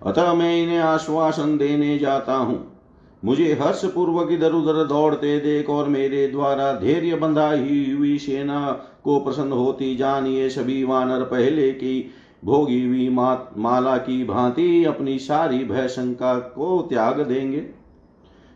अतः 0.05 0.33
मैं 0.33 0.63
इन्हें 0.63 0.79
आश्वासन 0.79 1.57
देने 1.57 1.99
जाता 1.99 2.35
हूँ। 2.35 2.81
मुझे 3.25 3.53
हर्ष 3.61 3.85
पूर्वक 3.85 4.31
इधर 4.31 4.51
उधर 4.51 4.83
दौड़ते 4.83 5.39
देख 5.39 5.69
और 5.69 5.89
मेरे 5.89 6.27
द्वारा 6.27 6.73
धैर्य 6.73 7.15
बंधाई 7.15 7.93
हुई 7.97 8.17
सेना 8.17 8.71
को 9.03 9.19
प्रसन्न 9.19 9.51
होती 9.51 9.95
जानिए 9.95 10.49
सभी 10.49 10.83
वानर 10.83 11.23
पहले 11.23 11.71
की 11.71 12.11
भोगी 12.43 12.85
हुई 12.85 13.09
माला 13.09 13.97
की 13.97 14.23
भांति 14.23 14.83
अपनी 14.83 15.17
सारी 15.19 15.63
भय 15.63 15.87
शंका 15.87 16.33
को 16.55 16.81
त्याग 16.81 17.19
देंगे। 17.19 17.63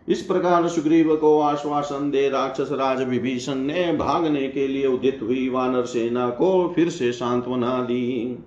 इस 0.08 0.22
प्रकार 0.22 0.68
सुग्रीव 0.68 1.16
को 1.16 1.40
आश्वासन 1.40 2.10
दे 2.12 2.28
राक्षस 2.30 2.70
राज 2.72 3.02
विभीषण 3.04 3.56
ने 3.58 3.92
भागने 3.94 4.48
के 4.48 4.68
लिए 4.68 4.88
उदित 4.88 5.20
हुई 5.22 5.48
वानर 5.50 5.86
सेना 5.86 6.30
को 6.30 6.74
फिर 6.76 6.90
से 6.90 7.12
सांत्वना 7.12 7.80
दी। 7.82 8.38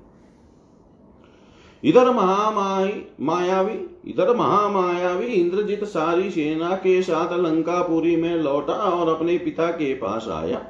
इधर 1.85 2.11
महामाई 2.11 3.03
मायावी, 3.21 3.79
इधर 4.07 4.35
महामायावी 4.37 5.27
इंद्रजित 5.27 5.85
सारी 5.85 6.31
सेना 6.31 6.71
के 6.77 7.01
साथ 7.03 7.33
लंकापुरी 7.39 8.17
में 8.17 8.35
लौटा 8.35 8.75
और 8.75 9.15
अपने 9.15 9.37
पिता 9.39 9.67
के 9.67 9.93
पास 9.95 10.27
आया। 10.29 10.67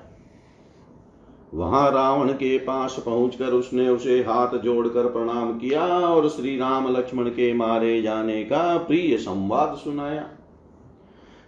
वहाँ 1.55 1.91
रावण 1.91 2.33
के 2.33 2.59
पास 2.59 3.03
पहुंचकर 3.07 3.53
उसने 3.53 3.89
उसे 3.89 4.19
हाथ 4.21 4.57
जोड़कर 4.59 5.07
प्रणाम 5.07 5.53
किया 5.59 5.85
और 5.85 6.29
श्री 6.29 6.57
राम 6.59 6.89
लक्ष्मण 6.97 7.29
के 7.29 7.53
मारे 7.55 8.01
जाने 8.03 8.43
का 8.45 8.77
प्रिय 8.79 9.17
संवाद 9.17 9.77
सुनाया। 9.77 10.27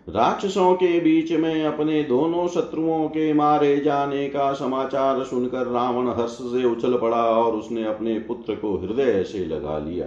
राक्षसों 0.08 0.74
के 0.74 1.00
बीच 1.00 1.32
में 1.32 1.64
अपने 1.64 2.02
दोनों 2.02 2.46
शत्रुओं 2.48 3.08
के 3.08 3.32
मारे 3.32 3.76
जाने 3.76 4.26
का 4.28 4.52
समाचार 4.52 5.22
सुनकर 5.24 5.66
रावण 5.66 6.08
हर्ष 6.08 6.32
से 6.32 6.64
उछल 6.64 6.98
पड़ा 6.98 7.22
और 7.24 7.52
उसने 7.52 7.84
अपने 7.84 8.18
पुत्र 8.18 8.54
को 8.54 8.76
हृदय 8.76 9.22
से 9.22 9.44
लगा 9.46 9.78
लिया। 9.78 10.06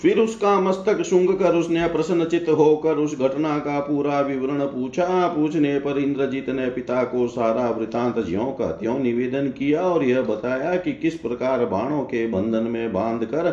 फिर 0.00 0.18
उसका 0.18 0.60
मस्तक 0.60 1.02
सुंग 1.04 1.28
कर 1.28 1.54
उसने 1.54 1.86
प्रसन्नचित 1.88 2.48
होकर 2.48 2.96
उस 2.96 3.18
घटना 3.18 3.58
का 3.58 3.80
पूरा 3.80 4.20
विवरण 4.20 4.64
पूछा। 4.66 5.26
पूछने 5.28 5.78
पर 5.78 5.98
इंद्रजीत 5.98 6.48
ने 6.50 6.68
पिता 6.70 7.02
को 7.04 7.26
सारा 7.28 7.68
वृतांत 7.70 8.18
ज्यो 8.26 8.44
का 8.58 8.70
त्यों 8.72 8.98
निवेदन 8.98 9.48
किया 9.48 9.82
और 9.82 10.04
यह 10.04 10.22
बताया 10.22 10.76
कि 10.76 10.92
किस 10.92 11.14
प्रकार 11.14 11.64
बाणों 11.66 12.02
के 12.04 12.26
बंधन 12.26 12.62
में 12.62 12.92
बाँध 12.92 13.24
कर 13.24 13.50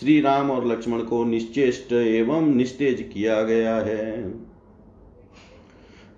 श्री 0.00 0.20
राम 0.20 0.50
और 0.50 0.66
लक्ष्मण 0.66 1.00
को 1.00 1.24
निश्चेष्ट 1.24 1.92
एवं 1.92 2.54
निस्तेज 2.54 3.10
किया 3.14 3.42
गया 3.42 3.76
है। 3.76 4.34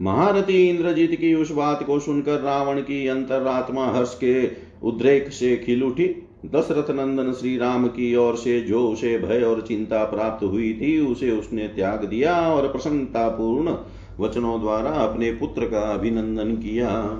महारथी 0.03 0.69
इंद्रजीत 0.69 1.15
की 1.15 1.35
उस 1.35 1.51
बात 1.51 1.83
को 1.83 1.99
सुनकर 2.01 2.41
रावण 2.41 2.81
की 2.81 3.07
अंतरात्मा 3.09 3.87
हर्ष 3.87 4.15
के 4.15 4.35
उद्रेक 4.83 5.33
से 5.33 5.57
खिल 5.57 5.83
उठी। 5.83 6.29
दशरथ 6.47 6.91
नंदन 6.91 7.33
श्री 7.33 7.59
राम 7.59 7.87
की 7.87 8.17
ओर 8.17 8.37
से 8.37 8.61
जो 8.61 8.89
उसे 8.89 9.19
भय 9.19 9.43
और 9.43 9.61
चिंता 9.61 10.05
प्राप्त 10.05 10.45
हुई 10.45 10.73
थी, 10.73 11.01
उसे 11.01 11.31
उसने 11.31 11.69
त्याग 11.69 12.05
दिया 12.05 12.55
और 12.55 12.69
प्रसन्नता 12.69 13.29
पूर्ण 13.29 13.77
वचनों 14.21 14.61
द्वारा 14.61 14.91
अपने 14.91 15.31
पुत्र 15.31 15.65
का 15.65 15.81
अभिनंदन 15.81 16.53
किया। 16.53 17.19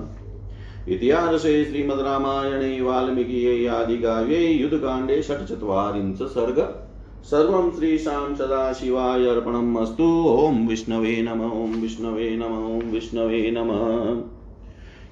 इतिहासे 0.89 1.65
श्रीमद् 1.65 2.01
रामायणे, 2.01 2.81
वाल्मीकि 2.81 3.65
आदि 3.65 3.97
काव्ये 3.97 4.47
युद्धकाण्डे 4.47 5.21
षट्चत्वारिंश 5.21 6.17
सर्ग। 6.17 6.55
सर्व 6.55 7.41
श्री 7.41 7.51
सर्वं 7.51 7.71
श्रीशां 7.71 8.35
सदाशिवाय 8.35 9.25
अर्पणम् 9.25 9.77
अस्तु। 9.77 10.25
ॐ 10.27 10.67
विष्णवे 10.67 11.21
नम 11.21 11.41
ॐ 11.41 11.81
विष्णवे 11.81 12.37
नम 12.37 12.77
ॐ 12.77 12.91
विष्णवे 12.91 13.51
नम। 13.57 13.69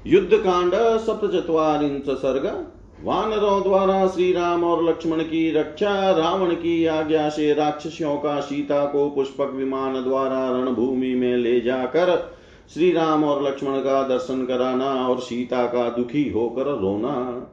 युद्ध 0.08 0.30
कांड 0.30 0.74
युद्धकाण्ड 0.74 1.00
सप्तचत्वारिंश 1.00 2.10
सर्ग। 2.10 2.71
वानरों 3.04 3.64
द्वारा 3.64 4.08
श्री 4.08 4.34
राम 4.34 4.64
और 4.64 4.84
लक्ष्मण 4.84 5.22
की 5.22 5.52
रक्षा, 5.52 6.12
रावण 6.12 6.56
की 6.56 6.86
आज्ञा 6.86 7.30
से 7.30 7.54
राक्षसियों 7.54 8.18
का 8.18 8.40
सीता 8.40 8.86
को 8.86 9.10
पुष्पक 9.10 9.54
विमान 9.54 10.04
द्वारा 10.04 10.50
रणभूमि 10.50 11.16
में 11.16 11.38
ले 11.38 11.62
जाकर 11.62 12.34
श्री 12.74 12.92
राम 12.92 13.24
और 13.24 13.48
लक्ष्मण 13.48 13.80
का 13.80 14.08
दर्शन 14.08 14.46
कराना 14.46 15.08
और 15.08 15.20
सीता 15.20 15.66
का 15.66 15.90
दुखी 15.90 16.30
होकर 16.30 16.82
रोना। 16.82 17.48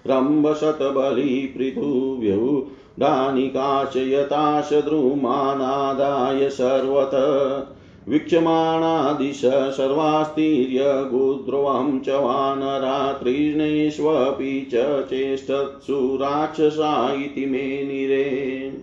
रम्भशतबलिपृथुव्यौ 0.07 1.49
पृथुव्यौ 1.57 2.61
दानिकाशयताश 2.99 4.73
द्रुमानादाय 4.73 6.49
सर्वत 6.49 7.15
वीक्षमाणादिश 8.07 9.41
सर्वास्तीर्य 9.45 10.85
गुद्रोहं 10.85 11.99
च 11.99 12.09
वानरात्रीर्णेष्वपि 12.09 14.69
च 14.73 15.05
चेष्टत्सु 15.05 16.15
राक्षसा 16.15 17.13
इति 17.13 17.45
मे 17.45 17.61
निरे। 17.61 18.73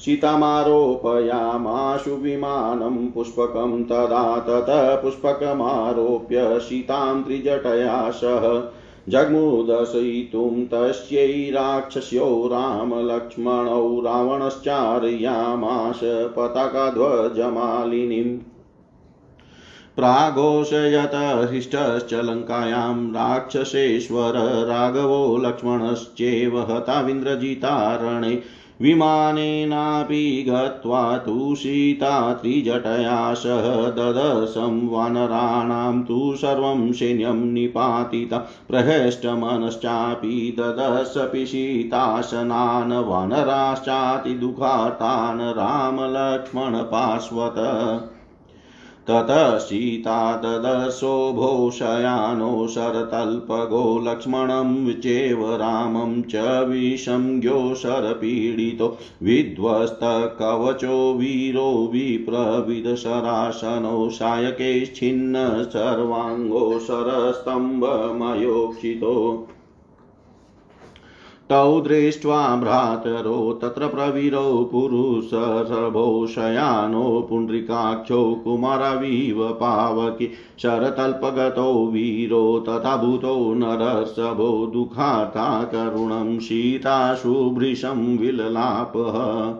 सीतामारोपयामाशु 0.00 2.16
विमानं 2.16 3.10
पुष्पकं 3.10 3.84
तदा 3.84 4.44
ततः 4.48 4.94
पुष्पकमारोप्य 4.94 6.60
सीतां 6.60 7.22
त्रिजटया 7.22 8.10
सह 8.10 8.70
जग्मुदर्शयितुं 9.08 10.66
तस्यै 10.66 11.50
राक्षस्यो 11.50 12.48
रामलक्ष्मणौ 12.52 14.00
रावणश्चारयामाश 14.00 16.00
पताकाध्वजमालिनीम्। 16.04 18.38
प्राघोषयत 19.96 21.50
हृष्टश्च 21.50 22.14
लङ्कायां 22.14 23.10
राक्षसेश्वर 23.10 24.64
राघवो 24.64 25.36
लक्ष्मणश्चेव 25.36 26.60
हताविन्द्रजितारणे 26.60 28.42
विमानेनापि 28.82 30.46
गत्वा 30.48 31.18
तु 31.18 31.54
सीता 31.54 32.32
त्रिजटया 32.32 33.34
सह 33.34 33.90
ददशं 33.90 34.88
वानराणां 34.88 36.02
तु 36.02 36.36
सर्वं 36.36 36.92
सैन्यं 36.92 37.34
निपातिता। 37.34 38.38
प्रहष्टमनश्चापि 38.38 40.56
ददशपि 40.58 41.46
सीतासनान् 41.46 42.92
वानराश्चातिदुःखार्तान् 42.92 45.40
रामलक्ष्मणपार्श्वत। 45.40 47.54
ततः 49.08 49.58
सीता 49.58 50.36
ददर्शोभो 50.36 51.70
शयानो 51.70 52.68
शरतल्पगो 52.68 53.98
लक्ष्मणं 53.98 55.00
चेव 55.00 55.54
रामं 55.54 56.22
च 56.22 56.66
विषंज्ञो 56.68 57.74
शरपीडितो 57.74 58.98
विध्वस्तकवचो 59.22 61.14
वीरो 61.14 61.90
विप्रविदशरासनो 61.92 64.10
सायकैश्छिन्न 64.10 65.64
सर्वाङ्गो 65.64 66.78
शरस्तम्भमयोक्षितो 66.78 69.48
तौ 71.50 71.80
दृष्ट्वा 71.80 72.56
भ्रातरो, 72.56 73.58
तत्र 73.62 73.86
प्रवीरौ 73.86 74.68
पुरुषसभो 74.72 76.26
शयानो 76.26 77.26
पुण्ड्रिकाक्षौ 77.30 78.34
कुमारविव 78.34 79.48
पावकी, 79.48 80.30
शरतल्पगतौ 80.58 81.86
वीरो 81.86 82.64
तथा 82.68 82.96
भूतो 82.96 83.54
नरसभो 83.54 84.66
दुःखाता 84.66 85.64
करुणं 85.64 86.38
सीताशुभृशं 86.38 88.18
विललापः। 88.18 89.54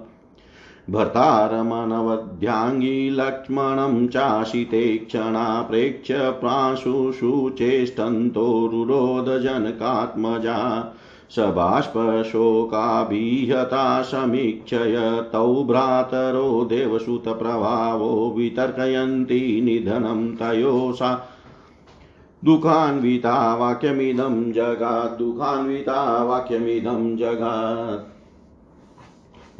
भर्तारमनवध्याङ्गी 0.90 3.10
लक्ष्मणं 3.10 4.06
चाशिते 4.06 4.96
क्षणा 4.96 5.66
प्रेक्ष्य 5.70 6.14
प्राशुषुचेष्टन्तो 6.18 8.68
रुरोधजनकात्मजा 8.72 10.90
सबाष्पशोकाभिहता 11.36 14.02
समीक्षय 14.02 15.28
तौ 15.32 15.64
भ्रातरो 15.64 16.64
देवसुतप्रभावो 16.64 18.34
वितर्कयन्ति 18.38 19.60
निधनं 19.64 20.34
तयोसा। 20.34 21.28
दुःखान्विता 22.44 23.54
वाक्यमिदं 23.54 24.52
जगात् 24.52 25.18
दुःखान्विता 25.18 26.24
वाक्यमिदं 26.24 27.16
जगात्। 27.16 28.13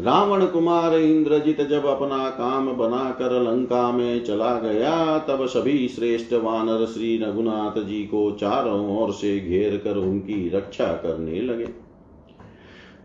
रावण 0.01 0.47
कुमार 0.47 0.99
इंद्रजित 0.99 1.61
जब 1.61 1.87
अपना 1.87 2.31
काम 2.31 2.73
बनाकर 2.73 3.43
लंका 3.43 3.93
में 3.93 4.25
चला 4.25 4.59
गया, 4.59 5.19
तब 5.19 5.47
सभी 5.47 5.89
श्रेष्ठ 5.89 6.33
वानर 6.33 6.87
श्री 6.87 7.19
रघुनाथ 7.19 7.83
जी 7.83 8.03
को 8.03 8.31
चारों 8.31 8.99
ओर 8.99 9.13
से 9.13 9.41
घेर 9.41 9.81
कर 9.85 9.97
उनकी 9.97 10.49
रक्षा 10.49 10.87
करने 10.87 11.41
लगे। 11.41 11.69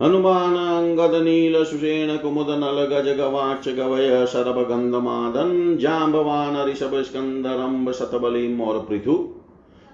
हनुमान, 0.02 0.56
अंगद, 0.56 1.22
नील, 1.22 1.64
सुषेण, 1.64 2.16
कुमुद, 2.16 2.50
नल, 2.50 2.84
गज 2.84 3.18
गवाक्ष 3.18 3.68
गवय 3.68 4.26
शरभ 4.26 4.58
गंधमादन 4.68 5.76
जाम्बवान 5.80 6.66
ऋषभ, 6.66 7.02
स्कंदरम्ब, 7.02 7.92
शतबलिम 7.92 8.60
और 8.60 8.86
पृथु 8.88 9.28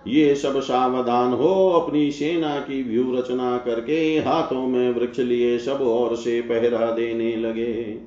ये 0.06 0.34
सब 0.34 0.60
सावधान 0.60 1.32
हो, 1.32 1.70
अपनी 1.70 2.10
सेना 2.12 2.58
की 2.58 2.82
व्यू 2.82 3.16
रचना 3.16 3.58
करके 3.58 4.18
हाथों 4.18 4.66
में 4.66 4.94
वृक्ष 4.94 5.18
लिए 5.18 5.58
सब 5.58 5.82
और 5.82 6.16
से 6.16 6.40
पहरा 6.40 6.90
देने 6.90 7.36
लगे। 7.36 7.98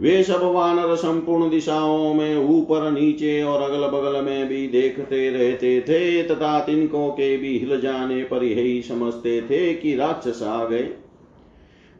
वे 0.00 0.22
सब 0.22 0.40
वानर 0.42 0.94
संपूर्ण 0.96 1.50
दिशाओं 1.50 2.14
में 2.14 2.36
ऊपर, 2.36 2.90
नीचे 2.90 3.42
और 3.42 3.62
अगल 3.62 3.86
बगल 3.86 4.24
में 4.24 4.48
भी 4.48 4.68
देखते 4.68 5.30
रहते 5.30 5.80
थे, 5.80 6.22
तथा 6.22 6.60
तिनकों 6.60 7.08
के 7.08 7.36
भी 7.36 7.58
हिल 7.58 7.80
जाने 7.80 8.24
पर 8.24 8.44
यही 8.44 8.82
समझते 8.82 9.42
थे 9.42 9.74
कि 9.74 9.96
राक्षस 9.96 10.42
आ 10.42 10.64
गए। 10.64 10.88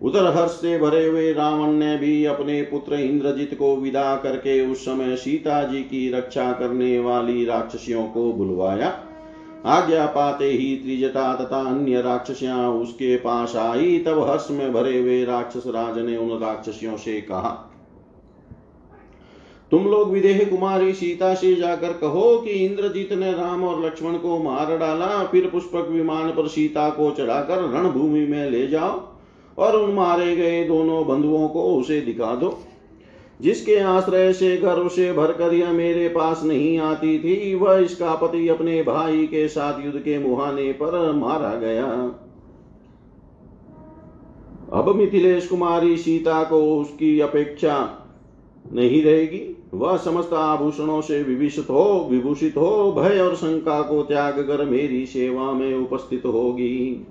उधर 0.03 0.27
हर्ष 0.27 0.51
से 0.53 0.79
भरे 0.79 1.05
हुए 1.07 1.33
रावण 1.33 1.73
ने 1.73 1.97
भी 1.99 2.25
अपने 2.25 2.61
पुत्र 2.63 2.95
इंद्रजीत 2.95 3.55
को 3.59 3.75
विदा 3.77 4.15
करके 4.17 4.61
उस 4.71 4.85
समय 4.85 5.17
सीता 5.17 5.63
जी 5.65 5.83
की 5.83 6.11
रक्षा 6.13 6.51
करने 6.53 6.99
वाली 6.99 7.45
राक्षसियों 7.45 8.07
को 8.07 8.33
बुलवाया। 8.33 8.89
आज्ञा 9.67 10.07
पाते 10.07 10.45
ही 10.45 10.75
त्रिजटा 10.77 11.35
तथा 11.35 11.61
अन्य 11.69 12.01
राक्षसियाँ 12.03 12.69
उसके 12.71 13.17
पास 13.17 13.55
आई। 13.57 13.99
तब 13.99 14.23
हर्ष 14.31 14.49
में 14.51 14.73
भरे 14.73 14.99
हुए 14.99 15.25
राक्षस 15.25 15.67
राज 15.69 15.99
ने 15.99 16.17
उन 16.17 16.39
राक्षसियों 16.39 16.97
से 16.97 17.21
कहा, 17.21 17.51
तुम 19.73 19.87
लोग 19.87 20.11
विदेह 20.11 20.45
कुमारी 20.51 20.93
सीता 20.93 21.33
से 21.35 21.55
जाकर 21.55 21.93
कहो 21.93 22.37
कि 22.39 22.51
इंद्रजीत 22.65 23.13
ने 23.13 23.33
राम 23.33 23.63
और 23.65 23.85
लक्ष्मण 23.87 24.17
को 24.19 24.39
मार 24.39 24.77
डाला। 24.79 25.25
फिर 25.25 25.49
पुष्पक 25.49 25.89
विमान 25.91 26.31
पर 26.31 26.49
सीता 26.49 26.89
को 26.91 27.11
चढ़ाकर 27.11 27.63
रणभूमि 27.71 28.27
में 28.27 28.51
ले 28.51 28.67
जाओ। 28.67 29.01
और 29.59 29.77
उन 29.77 29.95
मारे 29.95 30.37
गए 30.37 30.65
दोनों 30.65 31.09
बंधुओं 31.09 31.49
को 31.49 31.63
उसे 31.75 32.01
दिखा 32.01 32.35
दो। 32.37 32.59
जिसके 33.41 33.77
आश्रय 33.77 34.33
से 34.33 34.57
गर्व 34.57 34.89
से 34.89 35.13
भरकर 35.13 35.55
यह 35.55 35.73
मेरे 35.73 36.09
पास 36.09 36.45
नहीं 36.45 36.79
आती 36.79 37.19
थी, 37.19 37.55
वह 37.55 37.79
इसका 37.79 38.15
पति 38.15 38.49
अपने 38.49 38.83
भाई 38.83 39.27
के 39.27 39.49
साथ 39.49 39.85
युद्ध 39.87 39.99
के 39.99 40.19
मुहाने 40.19 40.73
पर 40.73 41.13
मारा 41.13 41.55
गया। 41.55 42.15
अब 44.73 44.95
मिथिलेश 44.97 45.49
कुमारी 45.49 45.97
सीता 45.97 46.45
को 46.45 46.81
उसकी 46.81 47.21
अपेक्षा 47.21 47.99
नहीं 48.73 49.03
रहेगी। 49.03 49.57
वह 49.75 49.97
समस्त 49.97 50.33
आभूषणों 50.33 51.01
से 51.01 51.23
विभूषित 51.23 51.71
हो 51.71 52.09
विभूषित 52.11 52.57
हो, 52.57 52.93
भय 52.93 53.19
और 53.19 53.35
शंका 53.35 53.83
को 53.83 54.03
त्याग 54.03 54.41
कर 54.41 54.65
मेरी 54.65 55.07
सेवा 55.07 55.53
में 55.53 55.75
उपस्थित 55.75 56.23
होगी। 56.25 57.07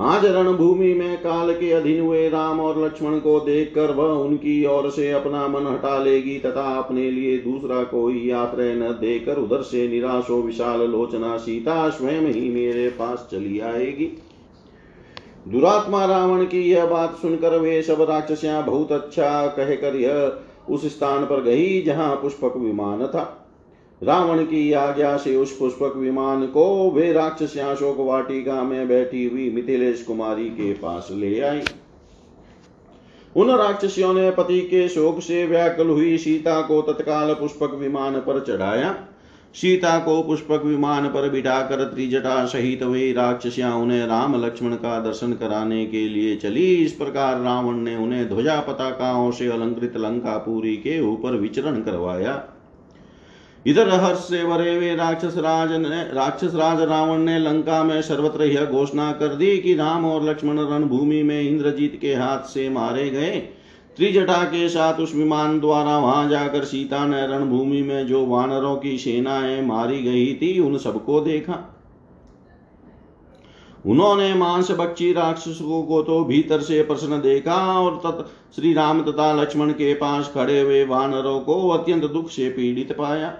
आज 0.00 0.24
रणभूमि 0.24 0.94
में 0.94 1.16
काल 1.18 1.52
के 1.52 1.70
अधीन 1.72 2.00
हुए 2.00 2.28
राम 2.28 2.60
और 2.60 2.84
लक्ष्मण 2.84 3.18
को 3.18 3.40
देखकर 3.40 3.90
वह 3.90 4.12
उनकी 4.12 4.64
ओर 4.66 4.90
से 4.90 5.10
अपना 5.10 5.48
मन 5.48 5.66
हटा 5.66 5.98
लेगी 5.98 6.38
तथा 6.38 6.62
अपने 6.78 7.10
लिए 7.10 7.36
दूसरा 7.38 7.82
कोई 7.82 8.30
आश्रय 8.30 8.74
न 8.74 8.80
देकर 8.80 9.38
उधर 9.38 9.62
से 9.62 9.88
निराश 9.88 10.30
हो 10.30 10.40
विशाल 10.42 10.80
लोचना, 10.80 11.36
सीता 11.36 11.88
स्वयं 11.90 12.22
ही 12.22 12.48
मेरे 12.48 12.88
पास 12.88 13.28
चली 13.32 13.60
आएगी। 13.60 14.04
दुरात्मा 15.48 16.04
रावण 16.04 16.44
की 16.44 16.62
यह 16.62 16.86
बात 16.86 17.18
सुनकर 17.22 17.58
वे 17.58 17.82
सब 17.82 18.02
राक्षसियाँ 18.02 18.64
बहुत 18.64 18.92
अच्छा 18.92 19.46
कहकर 19.46 19.96
यह 19.96 20.32
उस 20.70 20.86
स्थान 20.86 21.24
पर 21.24 21.42
गई 21.42 21.82
जहाँ 21.82 22.16
पुष्पक 22.16 22.56
विमान 22.56 23.06
था। 23.06 23.39
रावण 24.02 24.44
की 24.44 24.72
आज्ञा 24.72 25.16
से 25.16 25.36
उस 25.36 25.56
पुष्पक 25.58 25.96
विमान 25.96 26.46
को 26.46 26.90
वे 26.90 27.12
राक्षसियाँ 27.12 27.74
शोक 27.74 27.96
वाटिका 27.98 28.62
में 28.62 28.88
बैठी 28.88 29.24
हुई 29.28 29.50
मिथिलेश 29.50 30.02
कुमारी 30.02 30.48
के 30.50 30.72
पास 30.72 31.08
ले 31.10 31.40
आई। 31.40 31.60
उन 33.36 33.50
राक्षसियों 33.50 34.12
ने 34.14 34.30
पति 34.30 34.60
के 34.60 34.88
शोक 34.88 35.20
से 35.20 35.46
व्याकुल 35.46 35.90
हुई 35.90 36.16
सीता 36.18 36.60
को 36.62 36.80
तत्काल 36.82 37.34
पुष्पक 37.34 37.74
विमान 37.74 38.14
पर 38.20 38.40
चढ़ाया। 38.40 38.94
सीता 39.54 39.98
को 39.98 40.22
पुष्पक 40.22 40.62
विमान 40.64 41.06
पर 41.08 41.28
बिठाकर 41.30 41.84
त्रिजटा 41.84 42.44
सहित 42.46 42.82
वे 42.82 43.12
राक्षसियाँ 43.12 43.74
उन्हें 43.76 44.06
राम 44.06 44.34
लक्ष्मण 44.44 44.74
का 44.74 44.98
दर्शन 45.00 45.32
कराने 45.32 45.84
के 45.86 46.08
लिए 46.08 46.36
चली। 46.36 46.66
इस 46.74 46.92
प्रकार 46.92 47.40
रावण 47.40 47.76
ने 47.76 47.96
उन्हें 47.96 48.28
ध्वजा 48.28 48.60
पताकाओं 48.60 49.30
से 49.30 49.48
अलंकृत 49.48 49.96
लंकापुरी 49.96 50.76
के 50.76 51.00
ऊपर 51.00 51.36
विचरण 51.36 51.80
करवाया। 51.82 52.34
इधर 53.66 53.88
हर्ष 53.90 54.18
से 54.18 54.44
भरे 54.44 54.74
हुए 54.74 54.94
राक्षस 54.96 55.34
राज 55.36 55.72
ने, 55.72 56.02
राक्षस 56.12 56.54
राज 56.54 56.80
रावण 56.80 57.18
ने 57.18 57.38
लंका 57.38 57.82
में 57.84 58.00
सर्वत्र 58.02 58.44
यह 58.44 58.64
घोषणा 58.64 59.10
कर 59.12 59.34
दी 59.34 59.56
कि 59.58 59.74
राम 59.74 60.04
और 60.04 60.22
लक्ष्मण 60.24 60.58
रणभूमि 60.58 61.22
में 61.22 61.40
इंद्रजीत 61.42 61.98
के 62.00 62.14
हाथ 62.14 62.38
से 62.38 62.68
मारे 62.68 63.08
गए। 63.10 63.30
त्रिजटा 63.96 64.42
के 64.44 64.68
साथ 64.68 65.00
उस 65.00 65.14
विमान 65.14 65.58
द्वारा 65.60 65.98
वहाँ 65.98 66.28
जाकर 66.28 66.64
सीता 66.64 67.04
ने 67.06 67.26
रणभूमि 67.26 67.82
में 67.82 68.06
जो 68.06 68.24
वानरों 68.26 68.76
की 68.76 68.96
सेनाएँ 68.98 69.60
मारी 69.62 70.02
गई 70.02 70.34
थी, 70.34 70.58
उन 70.60 70.78
सबको 70.78 71.20
देखा। 71.20 71.58
उन्होंने 73.86 74.32
मांस 74.34 74.70
बच्ची 74.70 75.12
राक्षसों 75.12 75.82
को 75.82 76.02
तो 76.02 76.24
भीतर 76.24 76.60
से 76.60 76.82
प्रश्न 76.82 77.20
देखा 77.20 77.56
और 77.80 78.00
तत्, 78.06 78.26
श्री 78.56 78.72
राम 78.74 79.02
तथा 79.02 79.32
लक्ष्मण 79.32 79.70
के 79.72 79.94
पास 79.94 80.30
खड़े 80.34 80.60
हुए 80.60 80.84
वानरों 80.84 81.38
को 81.40 81.68
अत्यंत 81.68 82.04
दुख 82.04 82.30
से 82.30 82.48
पीड़ित 82.50 82.92
पाया। 82.92 83.32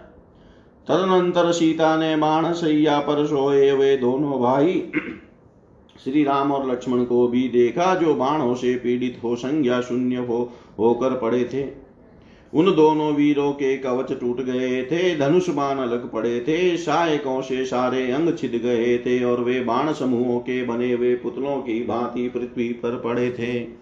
तदनंतर 0.88 1.52
सीता 1.52 1.96
ने 1.96 2.16
बाण 2.16 2.52
सैया 2.52 2.98
पर 2.98 3.26
सोए 3.26 3.70
हुए 3.70 3.96
दोनों 3.96 4.40
भाई 4.40 4.92
श्री 6.04 6.24
राम 6.24 6.52
और 6.52 6.70
लक्ष्मण 6.70 7.04
को 7.04 7.28
भी 7.28 7.48
देखा, 7.48 7.94
जो 7.94 8.14
बाणों 8.14 8.54
से 8.54 8.74
पीड़ित 8.74 9.20
हो, 9.24 9.36
संज्ञा 9.36 9.80
शून्य 9.80 10.16
हो, 10.16 10.52
होकर 10.78 11.10
पड़े 11.10 11.44
थे। 11.44 11.90
उन 12.54 12.74
दोनों 12.74 13.12
वीरों 13.14 13.52
के 13.52 13.76
कवच 13.76 14.12
टूट 14.20 14.40
गए 14.40 14.82
थे, 14.82 15.16
धनुष 15.16 15.50
बाण 15.50 15.78
अलग 15.78 16.10
पड़े 16.10 16.40
थे, 16.40 16.76
सहायकों 16.76 17.40
से 17.42 17.64
सारे 17.64 18.10
अंग 18.10 18.36
छिद 18.36 18.60
गए 18.64 18.98
थे, 18.98 19.24
और 19.24 19.40
वे 19.40 19.60
बाण 19.60 19.92
समूहों 19.92 20.38
के 20.38 20.62
बने 20.64 20.92
हुए 20.92 21.14
पुतलों 21.14 21.56
की 21.56 21.86
भांति 21.86 22.28
पृथ्वी 22.28 22.68
पर 22.68 23.00
पड़े 23.04 23.30
थे। 23.30 23.79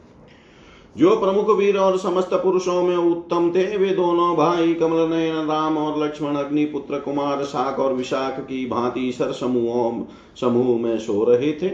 जो 0.98 1.14
प्रमुख 1.16 1.50
वीर 1.50 1.76
और 1.76 1.96
समस्त 1.98 2.32
पुरुषों 2.34 2.82
में 2.82 2.96
उत्तम 2.96 3.50
थे, 3.50 3.76
वे 3.76 3.88
दोनों 3.88 4.34
भाई 4.36 4.72
कमल 4.74 5.08
नयन 5.08 5.46
राम 5.46 5.76
और 5.78 6.02
लक्ष्मण, 6.04 6.36
अग्निपुत्र, 6.36 6.98
कुमार, 6.98 7.44
शाक 7.44 7.78
और 7.78 7.92
विशाख 7.92 8.40
की 8.40 8.64
भांति 8.66 9.12
सर 9.12 9.32
समूहों, 9.32 10.02
समूह 10.40 10.78
में 10.80 10.98
सो 10.98 11.24
रहे 11.24 11.52
थे। 11.52 11.70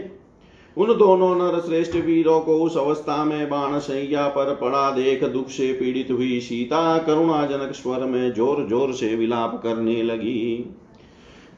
उन 0.77 0.93
दोनों 0.97 1.35
नर 1.35 1.59
श्रेष्ठ 1.61 1.95
वीरों 1.95 2.39
को 2.39 2.59
उस 2.61 2.77
अवस्था 2.77 3.23
में 3.25 3.49
बाण 3.49 3.79
सैया 3.79 4.27
पर 4.27 4.53
पड़ा 4.55 4.89
देख 4.91 5.23
दुख 5.23 5.49
से 5.49 5.71
पीड़ित 5.73 6.11
हुई 6.11 6.39
सीता 6.39 6.97
करुणाजनक 6.97 7.71
स्वर 7.71 8.05
में 8.05 8.33
ज़ोर 8.33 8.65
ज़ोर 8.69 8.93
से 8.93 9.13
विलाप 9.15 9.59
करने 9.63 10.01
लगी। 10.03 10.73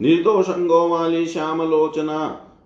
निर्दोष 0.01 0.49
अंगों 0.49 0.89
वाली 0.89 1.25
श्याम 1.25 1.61
लोचना 1.61 2.19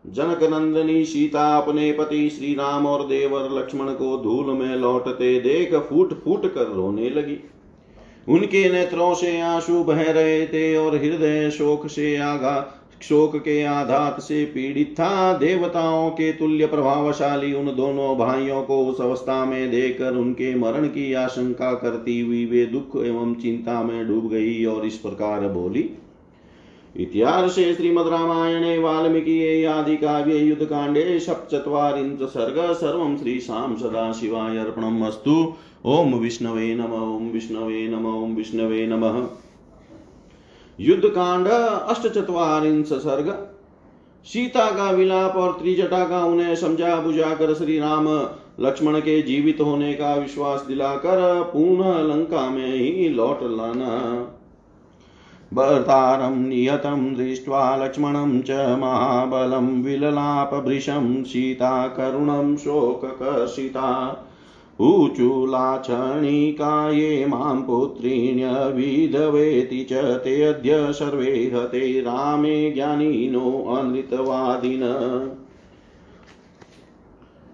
जनक 0.06 0.44
नंदनी 0.44 1.04
सीता 1.06 1.46
अपने 1.58 1.92
पति 1.92 2.30
श्री 2.30 2.54
राम 2.54 2.86
और 2.88 3.06
देवर 3.08 3.50
लक्ष्मण 3.60 3.92
को 3.94 4.18
धूल 4.18 4.54
में 4.54 4.76
लौटते 4.76 5.40
देख 5.40 5.76
फूट 5.90 6.14
फूट 6.14 6.54
कर 6.54 6.68
रोने 6.68 7.10
लगी। 7.10 7.38
उनके 8.28 8.70
नेत्रों 8.70 9.14
से 9.14 9.40
आँसू 9.42 9.84
बह 9.84 10.02
रहे 10.12 10.46
थे 10.48 10.76
और 10.78 10.96
हृदय 10.96 11.50
शोक 11.52 11.88
से 11.88 12.16
आगा, 12.18 12.82
शोक 13.02 13.36
के 13.36 13.64
आघात 13.64 14.20
से 14.20 14.44
पीड़ित 14.46 14.94
था। 14.94 15.38
देवताओं 15.38 16.10
के 16.10 16.32
तुल्य 16.34 16.66
प्रभावशाली 16.66 17.54
उन 17.54 17.76
दोनों 17.76 18.16
भाइयों 18.18 18.62
को 18.64 18.86
उस 18.86 19.02
अवस्था 19.02 19.44
में 19.46 19.72
देखकर 19.72 20.16
उनके 20.16 20.54
मरण 20.56 20.88
की 20.88 21.14
आशंका 21.14 21.74
करती 21.74 22.20
हुई 22.20 22.46
वे 22.46 22.66
दुख 22.66 23.04
एवं 23.06 23.34
चिंता 23.36 23.82
में 23.84 24.08
डूब 24.08 24.30
गई 24.30 24.64
और 24.66 24.86
इस 24.86 24.98
प्रकार 24.98 25.48
बोली 25.50 25.90
इतिहासे 26.96 27.74
श्रीमद्रामायणे 27.74 28.78
वाल्मीकिये 28.78 29.66
आदिकाव्ये 29.66 30.40
युद्धकाण्डे 30.40 31.20
सप्तचत्वारिंश 31.20 32.22
सर्ग 32.22 32.74
सर्वं 32.74 33.18
श्रीशां 33.18 33.76
सदाशिवाय 33.76 34.58
अर्पणम् 34.58 35.04
अस्तु। 35.04 35.54
ॐ 35.86 36.14
विष्णवे 36.14 36.74
नम, 36.76 36.94
ॐ 36.94 37.32
विष्णवे 37.32 37.88
नम, 37.88 38.06
ॐ 38.24 38.36
विष्णवे 38.36 38.86
नमः। 38.88 39.22
युद्धकांड 40.80 41.48
अष्टचत्वारिंश 41.48 42.88
सर्ग 42.88 43.30
सीता 44.28 44.70
का 44.72 44.92
विलाप 44.92 45.36
और 45.36 45.52
त्रिजटा 45.52 46.04
का 46.06 46.24
उन्हें 46.26 46.56
समझा 46.56 46.96
बुझा 46.96 47.34
कर 47.36 47.54
श्री 47.54 47.80
राम 47.80 48.08
लक्ष्मण 48.60 49.00
के 49.00 49.22
जीवित 49.22 49.62
होने 49.62 49.94
का 49.94 50.14
विश्वास 50.16 50.62
दिलाकर 50.62 51.42
पुनः 51.44 52.02
लंका 52.04 52.50
में 52.50 52.74
ही 52.74 53.10
लौट 53.10 53.40
लाना। 53.44 53.98
भर्तारं 55.54 56.48
नियतं 56.48 57.14
दृष्ट्वा 57.14 57.76
लक्ष्मणं 57.76 58.42
च 58.42 58.52
महाबलं 58.52 59.84
विललापभृशं 59.84 61.24
सीता 61.24 61.88
करुणं 61.88 62.58
शोककर्षिता। 62.58 64.18
ऊचुलाक्षणिकाये 64.82 67.26
माँ 67.26 67.64
पुत्रीण्यविधवेति 67.68 69.88
च 69.90 69.94
ते 69.94 70.44
अद्य 70.44 70.94
सर्वे 70.94 71.52
हते 71.56 72.02
रामे 72.02 72.72
ज्ञानिनो 72.72 73.78
अनृतवादिन। 73.78 74.82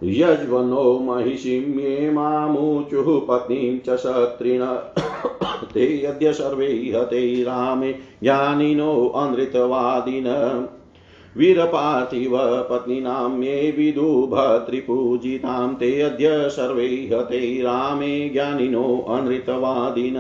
यज्वनो 0.04 1.00
महिषीं 1.00 1.62
ये 1.62 2.12
मामुचुः 2.12 3.20
पत्नीं 3.28 3.80
च 3.80 4.00
शत्रिण। 4.00 4.66
ते 5.74 6.06
अद्य 6.06 6.34
सर्वे 6.34 6.94
हते 6.96 7.44
रामे 7.44 7.92
ज्ञानिनो 7.92 9.08
अनृतवादिन। 9.08 10.26
वीरपार्थिव 11.38 12.32
पत्नीनां 12.38 13.44
ये 13.44 13.74
विदुभत्रिपूजितां। 13.78 15.74
ते 15.74 16.02
अद्य 16.02 16.50
सर्वे 16.50 17.10
रामे 17.62 18.30
ज्ञानिनो 18.30 19.06
अनृतवादिन। 19.10 20.18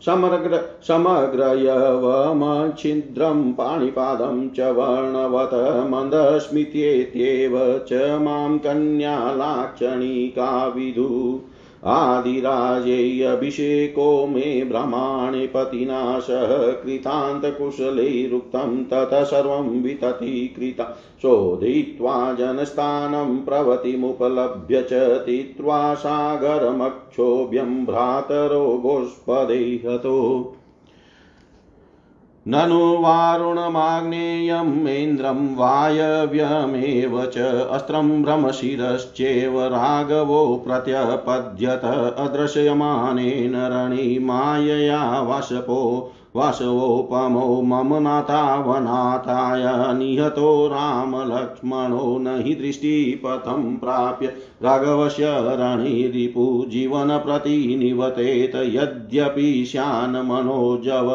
समग्र 0.06 0.60
समग्रयवमच्छिद्रं 0.88 3.52
पाणिपादं 3.52 4.48
च 4.48 4.60
वर्णवत 4.60 5.86
मन्दस्मित्येत्येव 5.90 7.78
च 7.78 8.20
माँ 8.20 8.58
कन्यालाक्षणिका 8.58 10.72
विदु। 10.76 11.40
आदिराजैरभिषेको 11.86 14.26
मे 14.26 14.64
ब्रह्माणि 14.64 15.46
पतिना 15.46 16.20
सह 16.20 16.72
कृतान्तकुशलैरुक्तं 16.72 18.84
ततः 18.84 19.24
सर्वं 19.24 19.82
विततीकृता 19.82 20.96
शोधयित्वा 21.22 22.32
जनस्थानं 22.32 23.36
प्रवतिमुपलभ्य 23.36 24.82
च 24.82 25.22
तीत्वा 25.26 25.94
सागरमक्षोभ्यं 25.94 27.86
भ्रातरो 27.86 28.80
गोष्पदे 28.82 29.82
हतो। 29.86 30.56
ननु 32.52 32.78
वारुणमाग्नेयम् 33.02 34.88
इन्द्रं 34.88 35.38
वायव्यमेव 35.56 37.14
च 37.34 37.38
अस्त्रं 37.76 38.10
भ्रमशिरश्चेव 38.22 39.58
राघवो 39.74 40.40
प्रत्यपद्यत 40.66 41.84
अदृश्यमानेन 42.24 43.56
रणिमायया 43.72 45.00
वशपो 45.30 45.80
वासवोपमो 46.36 47.46
मम 47.62 47.96
नाथावनाथाय 48.02 49.64
निहतो 49.98 50.52
रामलक्ष्मणो 50.68 52.18
न 52.18 52.36
हि 52.44 52.54
दृष्टिपथं 52.54 53.74
प्राप्य 53.76 54.26
राघवस्य 54.62 55.34
रणिरिपु 55.60 56.46
जीवनप्रतिनिवतेत 56.70 58.56
यद्यपि 58.76 59.64
स्यान्मनोजव 59.70 61.10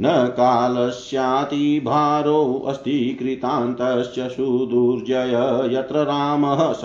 न 0.00 0.26
कालस्यातिभारोऽस्ति 0.26 3.16
कृतान्तश्च 3.20 4.20
सुदुर्जय। 4.20 5.68
यत्र 5.72 5.96
रामः 5.96 6.72
स 6.72 6.80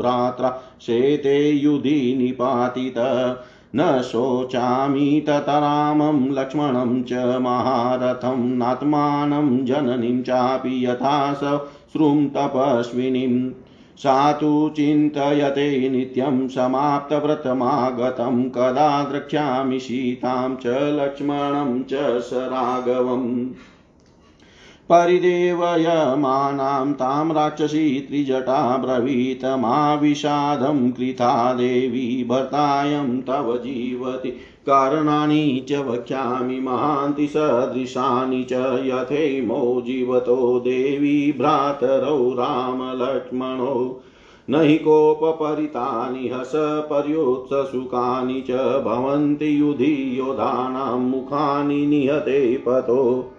भ्रात्रा 0.00 0.58
शेते 0.80 1.50
युधि 1.50 2.14
निपातित। 2.18 2.94
न 3.76 4.02
शोचामि 4.02 5.24
ततरामं 5.26 6.30
लक्ष्मणं 6.30 7.02
च 7.02 7.38
महारथं, 7.42 8.56
नात्मानं 8.56 9.64
जननीं 9.64 10.22
चापि 10.22 10.86
यथा 10.86 11.32
सश्रुं 11.32 12.26
तपस्विनीम्। 12.26 13.50
सा 13.98 14.32
तु 14.32 14.72
चिन्तयते 14.76 15.88
नित्यं 15.88 16.48
समाप्तव्रतमागतं 16.48 18.48
कदा 18.48 19.04
द्रक्ष्यामि 19.04 19.78
सीतां 19.78 20.56
च 20.56 20.66
लक्ष्मणं 20.66 21.82
च 21.82 22.20
स 22.20 22.30
राघवम्। 22.32 23.46
परिदेवयमानां 24.88 26.92
तां 26.92 27.34
राक्षसी 27.34 28.00
त्रिजटा 28.00 28.76
ब्रवीत 28.76 29.44
मा 29.44 29.94
विषादं 29.94 30.90
कृता 30.90 31.52
देवी, 31.52 32.26
भर्तायं 32.28 33.20
तव 33.20 33.56
जीवति। 33.56 34.36
कारणानि 34.66 35.66
च 35.68 35.72
वक्ष्यामि, 35.72 36.60
महान्ति 36.60 37.26
सदृशानि 37.26 38.44
च 38.44 38.82
यथैमो 38.86 39.82
जीवतो 39.86 40.60
देवी, 40.60 41.34
भ्रातरौ 41.38 42.30
रामलक्ष्मणौ 42.30 44.00
न 44.50 44.54
हि 44.54 44.76
कोपपरितानि 44.76 46.28
हसपर्युत्सुकानि 46.28 48.40
च, 48.40 48.82
भवन्ति 48.84 49.60
युधि 49.60 50.18
योधानां 50.18 50.98
मुखानि 50.98 51.86
निहते 51.86 52.56
पतो। 52.56 53.33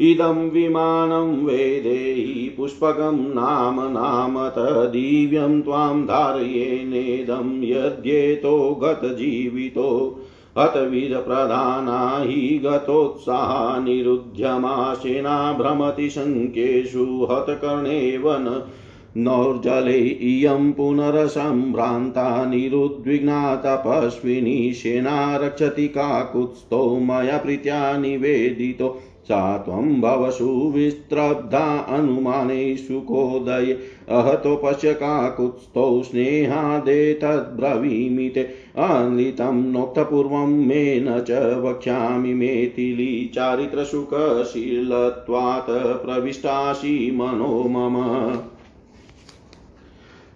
इदं 0.00 0.50
विमानं 0.50 1.44
वेदेहि 1.44 2.54
पुष्पकं 2.56 3.16
नाम 3.16 3.80
नामत 3.80 4.54
दिव्यं 4.92 5.62
त्वां 5.62 6.02
धारयेनेदं 6.02 7.64
यद्येतो 7.64 8.80
गतजीवितो 8.82 10.20
हतवीरप्रधाना 10.58 12.18
हि 12.22 12.60
गतोत्साहा 12.64 13.80
निरुध्यमासेना 13.80 15.52
भ्रमति 15.52 16.10
शङ्केषु 16.10 17.28
हतकर्णेव 17.30 18.22
न 18.26 18.62
नौर्जले 19.16 19.98
इयं 20.00 20.72
पुनरसम्भ्रान्ता 20.72 22.44
निरुद्विग्ना 22.44 23.56
तपस्विनी। 23.56 24.72
सेना 24.72 25.36
रक्षति 25.36 25.88
काकुत्स्थो 25.88 26.98
मया 26.98 27.38
प्रीत्या 27.38 27.98
निवेदितो। 27.98 29.00
सा 29.28 29.58
त्वं 29.58 30.00
भवसु 30.00 30.72
विस्त्रब्धा 30.74 31.78
अनुमानेषु 31.78 33.00
कोदये। 33.00 33.78
अहतो 34.08 34.62
पश्य 34.64 34.94
काकुत्स्थौ 34.94 36.02
स्नेहादेतद्ब्रवीमि 36.02 38.28
ते 38.28 38.48
अनृतं 38.78 39.72
नोक्तपूर्वं 39.72 40.46
मे 40.46 41.00
न 41.00 41.20
च 41.20 41.60
वक्ष्यामि 41.64 42.34
मेथिली 42.34 43.30
चारित्रसुखशीलत्वात् 43.34 46.06
प्रविष्टासि 46.06 47.10
मनो 47.14 47.68
मम। 47.68 48.38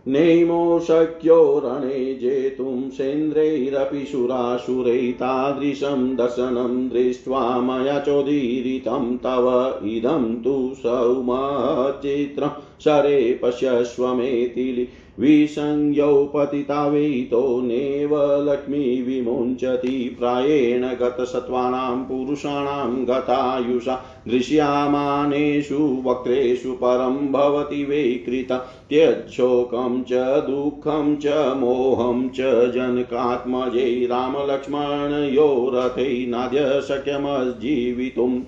नेमो 0.09 0.81
शक्यो 0.81 1.63
रणे 1.65 2.15
जेतुं 2.15 2.91
सेन्द्रैरपि 2.91 4.05
सुरासुरैतादृशं 4.05 6.17
दशनं 6.17 6.89
दृष्ट्वा 6.89 7.61
मया 7.61 7.99
चोदीरितं 7.99 9.17
तव 9.17 9.75
इदं 9.87 10.43
तु 10.43 10.75
सौमचित्रं 10.75 12.51
शरे 12.85 13.41
पश्यस्व 13.43 14.15
विसंज्ञौ 15.21 16.25
पतितावेतो 16.27 17.41
नेव 17.63 18.15
लक्ष्मीविमुञ्चति 18.43 20.17
प्रायेण 20.19 20.85
गतसत्त्वानां 21.01 22.05
पुरुषाणां 22.05 23.05
गतायुषा 23.09 23.97
दृश्यामानेषु 24.29 25.79
वक्रेषु 26.07 26.73
परं 26.73 27.19
भवति 27.33 27.83
वै 27.85 28.03
कृता 28.27 28.57
त्यच्छोकं 28.91 30.03
च 30.03 30.23
दुःखं 30.47 31.17
च 31.17 31.27
मोहं 31.57 32.29
च 32.29 32.55
जनकात्मजै 32.75 33.91
रामलक्ष्मणयो 34.11 35.51
रथै 35.75 36.11
नाद्य 36.29 36.81
शक्यमज्जीवितुम् 36.89 38.41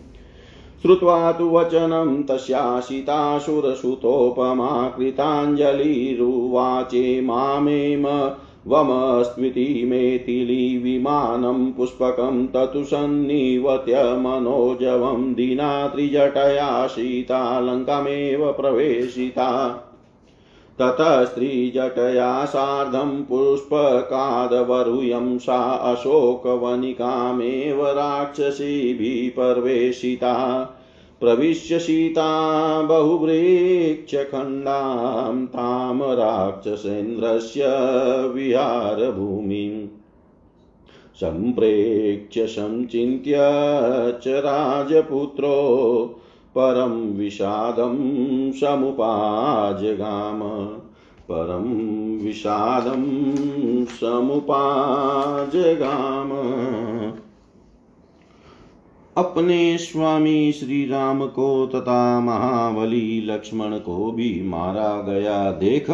श्रुत्वा 0.85 1.33
तु 1.33 1.51
वचनं 1.51 2.23
तस्याशितासुरसुतोपमा 2.23 4.89
कृताञ्जलिरुवाचे 4.89 7.21
मामेम 7.21 8.31
वमस्त्विति 8.67 9.85
मेतिलीविमानं 9.87 11.73
पुष्पकं 11.73 12.47
ततु 12.47 12.85
सन्निवत्य 12.85 14.19
मनोजवं 14.19 15.35
दीना 15.35 15.89
त्रिजटया 15.89 16.87
सीतालङ्कामेव 16.87 18.53
प्रवेशिता 18.53 19.81
ततः 20.81 21.25
स्त्रीजटया 21.25 22.45
सार्धं 22.45 23.25
पुष्पकादवरुयं 23.25 25.39
सा 25.39 25.61
अशोकवनिकामेव 25.93 27.87
राक्षसीभिः 27.87 29.31
परवेशिता 29.31 30.65
प्रविश्य 31.21 31.79
सीता 31.79 32.83
बहुवृक्षखण्डां 32.83 35.47
तां 35.47 36.17
राक्षसेन्द्रस्य 36.17 37.67
विहारभूमिम् 38.35 39.87
सम्प्रेक्ष्य 41.21 42.47
सञ्चिन्त्य 42.47 43.35
च 44.25 44.43
राजपुत्रो 44.47 45.55
परं 46.55 47.17
विषादं 47.17 48.53
समुपाजगाम। 48.53 50.41
परं 51.31 52.25
विषादं 52.25 53.85
समुपाजगाम। 53.85 56.31
अपने 59.17 59.79
स्वामी 59.79 60.53
श्री 60.53 60.87
राम 60.87 61.27
को 61.27 61.67
तथा 61.67 62.21
महाबली 62.21 63.21
लक्ष्मण 63.21 63.79
को 63.79 64.13
भी 64.13 64.43
मारा 64.43 65.03
गया 65.03 65.53
देख। 65.53 65.91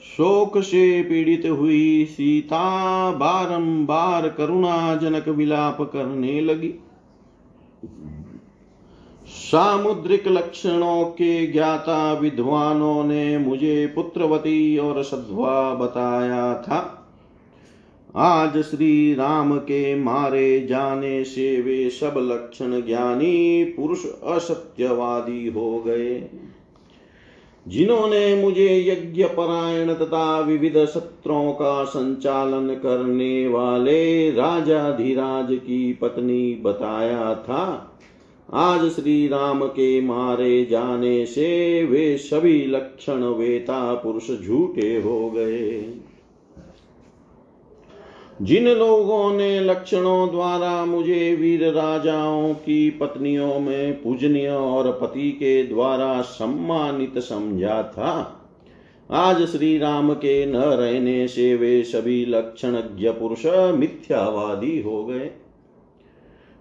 शोक 0.00 0.58
से 0.58 1.02
पीड़ित 1.02 1.46
हुई 1.46 2.04
सीता 2.04 3.10
बारंबार 3.10 4.28
करुणाजनक 4.28 5.28
विलाप 5.28 5.80
करने 5.80 6.40
लगी। 6.40 6.74
सामुद्रिक 9.32 10.28
लक्षणों 10.28 11.04
के 11.04 11.46
ज्ञाता 11.46 12.12
विद्वानों 12.12 13.04
ने 13.04 13.38
मुझे 13.38 13.92
पुत्रवती 13.94 14.78
और 14.78 15.02
सद्वा 15.02 15.74
बताया 15.74 16.54
था। 16.54 16.98
आज 18.16 18.58
श्री 18.58 19.14
राम 19.14 19.58
के 19.58 19.94
मारे 19.94 20.66
जाने 20.66 21.24
से 21.24 21.60
वे 21.60 21.90
सब 21.90 22.14
लक्षण 22.16 22.80
ज्ञानी, 22.80 23.64
पुरुष 23.64 24.06
असत्यवादी 24.24 25.48
हो 25.48 25.78
गए। 25.86 26.30
जिन्होंने 27.68 28.34
मुझे 28.34 28.84
यज्ञ, 28.88 29.24
परायण 29.24 29.94
तथा 29.94 30.40
विविध 30.40 30.76
सत्रों 30.76 31.52
का 31.52 31.84
संचालन 31.84 32.74
करने 32.74 33.48
वाले 33.48 34.30
राजाधिराज 34.30 35.48
की 35.50 35.92
पत्नी 35.92 36.54
बताया 36.54 37.34
था। 37.34 37.88
आज 38.52 38.90
श्री 38.90 39.28
राम 39.28 39.64
के 39.64 40.00
मारे 40.00 40.64
जाने 40.64 41.24
से 41.26 41.84
वे 41.84 42.16
सभी 42.18 42.66
लक्षण 42.66 43.22
वेता 43.24 43.94
पुरुष 43.94 44.30
झूठे 44.42 44.90
हो 45.00 45.30
गए। 45.30 45.80
जिन 48.42 48.68
लोगों 48.68 49.32
ने 49.32 49.60
लक्षणों 49.60 50.30
द्वारा 50.30 50.84
मुझे 50.84 51.34
वीर 51.34 51.64
राजाओं 51.72 52.52
की 52.54 52.90
पत्नियों 52.90 53.58
में 53.60 54.02
पूजनीय 54.02 54.48
और 54.48 54.92
पति 54.92 55.30
के 55.30 55.62
द्वारा 55.62 56.20
सम्मानित 56.20 57.18
समझा 57.18 57.82
था, 57.82 58.12
आज 59.10 59.44
श्री 59.46 59.76
राम 59.78 60.14
के 60.14 60.44
न 60.46 60.56
रहने 60.56 61.26
से 61.28 61.54
वे 61.54 61.82
सभी 61.82 62.24
लक्षणज्ञ 62.26 63.10
पुरुष 63.10 63.46
मिथ्यावादी 63.78 64.80
हो 64.82 65.04
गए। 65.04 65.30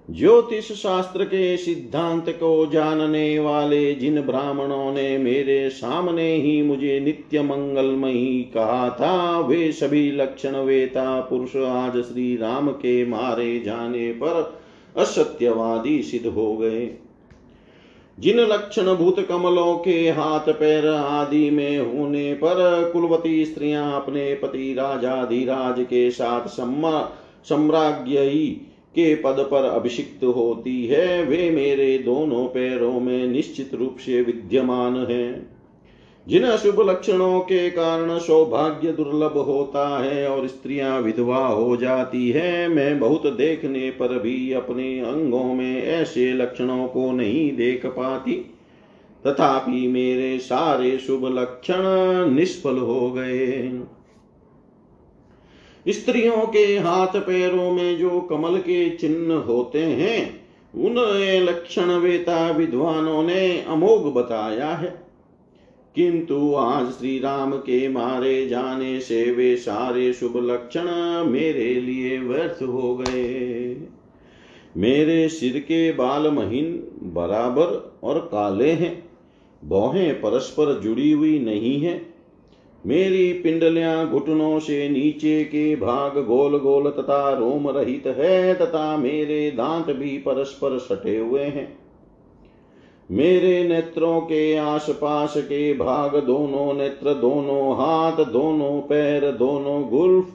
ज्योतिष 0.09 0.71
शास्त्र 0.71 1.23
के 1.23 1.57
सिद्धांत 1.57 2.29
को 2.29 2.65
जानने 2.65 3.39
वाले 3.39 3.93
जिन 3.95 4.21
ब्राह्मणों 4.21 4.93
ने 4.93 5.17
मेरे 5.17 5.69
सामने 5.69 6.35
ही 6.35 6.61
मुझे 6.61 6.99
नित्य 6.99 7.41
मंगलमयी 7.41 8.41
कहा 8.53 8.89
था, 8.89 9.39
वे 9.39 9.71
सभी 9.71 10.11
लक्षण 10.11 10.55
वेता 10.55 11.21
पुरुष 11.21 11.55
आज 11.55 11.97
श्री 11.97 12.37
राम 12.37 12.69
के 12.69 13.05
मारे 13.05 13.59
जाने 13.59 14.11
पर 14.11 14.61
असत्यवादी 14.97 16.01
सिद्ध 16.03 16.27
हो 16.27 16.57
गए। 16.57 16.97
जिन 18.19 18.39
लक्षण 18.39 18.95
भूत 18.95 19.19
कमलों 19.19 19.77
के 19.77 20.09
हाथ 20.09 20.53
पैर 20.53 20.87
आदि 20.87 21.49
में 21.49 21.79
होने 21.79 22.33
पर 22.33 22.89
कुलवती 22.93 23.45
स्त्रियाँ 23.45 24.01
अपने 24.01 24.35
पति 24.35 24.73
राजाधिराज 24.73 25.83
के 25.83 26.11
साथ 26.11 26.47
सम्मा 26.47 27.11
सम्राज्ञी 27.49 28.67
के 28.95 29.15
पद 29.15 29.47
पर 29.51 29.63
अभिषिक्त 29.63 30.23
होती 30.23 30.85
है, 30.85 31.23
वे 31.23 31.49
मेरे 31.49 31.97
दोनों 31.97 32.45
पैरों 32.45 32.99
में 32.99 33.27
निश्चित 33.27 33.73
रूप 33.73 33.97
से 33.97 34.21
विद्यमान 34.21 34.95
है। 34.95 35.51
जिन 36.27 36.43
अशुभ 36.43 36.89
लक्षणों 36.89 37.39
के 37.39 37.69
कारण 37.69 38.19
सौभाग्य 38.19 38.91
दुर्लभ 38.91 39.37
होता 39.37 40.03
है 40.03 40.27
और 40.29 40.47
स्त्रियाँ 40.47 41.01
विधवा 41.01 41.47
हो 41.47 41.77
जाती 41.77 42.29
है, 42.29 42.67
मैं 42.67 42.99
बहुत 42.99 43.27
देखने 43.27 43.89
पर 43.89 44.19
भी 44.19 44.53
अपने 44.53 44.99
अंगों 44.99 45.53
में 45.53 45.83
ऐसे 45.83 46.33
लक्षणों 46.33 46.87
को 46.87 47.11
नहीं 47.11 47.55
देख 47.55 47.85
पाती। 47.85 48.31
तथापि 49.27 49.87
मेरे 49.87 50.39
सारे 50.39 50.97
शुभ 50.97 51.25
लक्षण 51.39 51.81
निष्फल 52.35 52.77
हो 52.77 53.11
गए। 53.11 53.81
स्त्रियों 55.87 56.47
के 56.47 56.79
हाथ 56.79 57.07
पैरों 57.07 57.71
में 57.71 57.97
जो 57.97 58.21
कमल 58.21 58.57
के 58.57 58.89
चिन्ह 58.89 59.33
होते 59.33 59.79
हैं 59.79 60.41
उन 60.75 60.95
लक्षण 61.43 61.85
वेता 61.85 62.51
विद्वानों 62.51 63.23
ने 63.23 63.61
अमोघ 63.61 64.13
बताया 64.13 64.67
है। 64.67 65.05
किंतु 65.95 66.55
आज 66.55 66.87
श्री 66.87 67.19
राम 67.19 67.53
के 67.53 67.89
मारे 67.89 68.47
जाने 68.47 68.99
से 68.99 69.31
वे 69.31 69.55
सारे 69.55 70.13
शुभ 70.13 70.37
लक्षण 70.37 70.85
मेरे 71.31 71.73
लिए 71.73 72.19
व्यर्थ 72.19 72.63
हो 72.63 72.97
गए। 72.97 73.77
मेरे 74.77 75.29
सिर 75.29 75.59
के 75.59 75.91
बाल 75.91 76.31
महीन, 76.31 76.83
बराबर 77.03 77.99
और 78.03 78.19
काले 78.19 78.71
हैं। 78.71 79.09
बोहें 79.65 80.21
परस्पर 80.21 80.79
जुड़ी 80.79 81.11
हुई 81.11 81.39
नहीं 81.39 81.81
है। 81.81 82.10
मेरी 82.85 83.33
पिंडलियाँ 83.33 84.09
घुटनों 84.09 84.59
से 84.59 84.87
नीचे 84.89 85.43
के 85.43 85.75
भाग 85.75 86.17
गोल 86.17 86.57
गोल 86.57 86.89
तथा 86.91 87.33
रोम 87.33 87.69
रहित 87.69 88.07
है 88.07 88.53
तथा 88.53 88.97
मेरे 88.97 89.51
दांत 89.51 89.85
भी 89.85 90.17
परस्पर 90.17 90.77
सटे 90.77 91.17
हुए 91.17 91.43
हैं। 91.43 91.67
मेरे 93.09 93.63
नेत्रों 93.63 94.19
के 94.21 94.55
आसपास 94.55 95.33
के 95.37 95.73
भाग 95.73 96.15
दोनों 96.17 96.73
नेत्र, 96.73 97.13
दोनों 97.13 97.73
हाथ, 97.73 98.25
दोनों 98.25 98.81
पैर, 98.81 99.31
दोनों 99.31 99.89
गुल्फ 99.89 100.27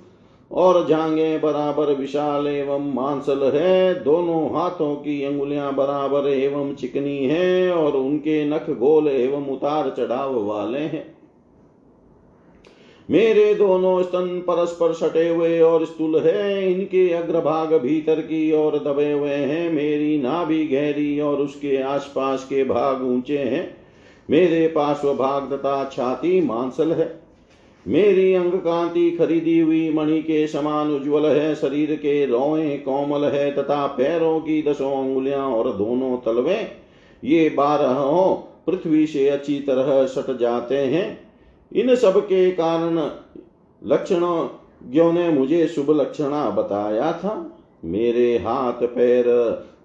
और 0.50 0.86
जांगे 0.86 1.38
बराबर 1.38 1.92
विशाल 1.94 2.46
एवं 2.46 2.92
मांसल 2.94 3.50
है। 3.54 4.04
दोनों 4.04 4.46
हाथों 4.50 4.94
की 4.94 5.22
अंगुलियाँ 5.24 5.74
बराबर 5.74 6.28
एवं 6.28 6.74
चिकनी 6.74 7.18
है 7.18 7.72
और 7.72 7.96
उनके 7.96 8.44
नख 8.44 8.70
गोल 8.70 9.08
एवं 9.08 9.46
उतार 9.46 9.94
चढ़ाव 9.96 10.42
वाले 10.44 10.78
हैं। 10.78 11.15
मेरे 13.08 13.54
दोनों 13.54 14.02
स्तन 14.02 14.26
परस्पर 14.46 14.92
सटे 14.92 15.28
हुए 15.28 15.60
और 15.60 15.84
स्थूल 15.86 16.18
है, 16.20 16.72
इनके 16.72 17.08
अग्रभाग 17.10 17.74
भीतर 17.74 18.20
की 18.20 18.52
ओर 18.52 18.78
दबे 18.78 19.10
हुए 19.12 19.30
हैं, 19.30 19.72
मेरी 19.72 20.16
नाभि 20.18 20.64
गहरी 20.66 21.20
और 21.20 21.36
उसके 21.36 21.76
आसपास 21.82 22.44
के 22.44 22.64
भाग 22.64 23.02
ऊँचे 23.02 23.38
हैं। 23.38 23.76
मेरे 24.28 24.66
पार्श्व 24.68 25.12
भाग 25.14 25.52
तथा 25.52 25.84
छाती 25.92 26.40
मांसल 26.40 26.92
है। 26.92 27.08
मेरी 27.86 28.32
अंग 28.34 28.52
कांति 28.52 29.10
खरीदी 29.10 29.58
हुई 29.58 29.90
मणि 29.92 30.20
के 30.22 30.46
समान 30.46 30.90
उज्जवल 30.90 31.26
है, 31.26 31.54
शरीर 31.54 31.94
के 31.94 32.24
रोए 32.26 32.76
कोमल 32.78 33.24
है 33.24 33.50
तथा 33.52 33.86
पैरों 33.86 34.38
की 34.40 34.62
दसों 34.62 34.90
अंगुलियाँ 34.94 35.46
और 35.46 35.72
दोनों 35.72 36.16
तलवे, 36.16 36.58
ये 37.22 37.48
बारह 37.48 38.02
पृथ्वी 38.66 39.06
से 39.06 39.28
अच्छी 39.28 39.58
तरह 39.60 40.04
सट 40.06 40.36
जाते 40.38 40.76
हैं। 40.76 41.25
इन 41.72 41.94
सब 41.94 42.20
के 42.20 42.50
कारण 42.50 42.98
लक्षणों 43.82 45.12
ने 45.12 45.28
मुझे 45.28 45.66
शुभ 45.66 45.90
लक्षणा 45.90 46.50
बताया 46.50 47.12
था। 47.12 47.34
मेरे 47.84 48.36
हाथ 48.38 48.86
पैर 48.86 49.24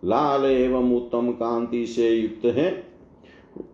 लाल 0.05 0.45
एवं 0.45 0.95
उत्तम 0.95 1.31
कांति 1.31 1.85
से 1.85 2.09
युक्त 2.09 2.45
है। 2.45 2.83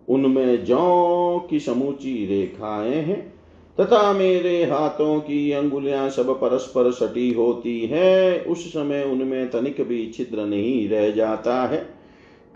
उनमें 0.09 0.65
जौ 0.65 1.47
की 1.49 1.59
समूची 1.59 2.25
रेखाएँ 2.25 2.95
हैं 2.95 3.33
तथा 3.77 4.13
मेरे 4.13 4.63
हाथों 4.63 5.19
की 5.19 5.51
अंगुलियाँ 5.51 6.09
सब 6.09 6.29
परस्पर 6.41 6.91
सटी 6.91 7.33
होती 7.33 7.79
है। 7.85 8.39
उस 8.41 8.73
समय 8.73 9.03
उनमें 9.03 9.49
तनिक 9.49 9.81
भी 9.81 10.11
छिद्र 10.17 10.45
नहीं 10.45 10.89
रह 10.89 11.11
जाता 11.11 11.61
है। 11.63 11.96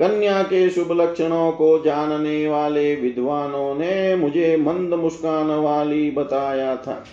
कन्या 0.02 0.44
के 0.44 0.70
शुभ 0.70 0.92
लक्षणों 0.92 1.52
को 1.52 1.84
जानने 1.84 2.48
वाले 2.48 2.96
विद्वानों 2.96 3.76
ने 3.76 4.16
मुझे 4.16 4.56
मंद 4.58 4.94
मुस्कान 4.94 5.48
वाली 5.48 6.12
बताया 6.12 6.76
था। 6.76 7.04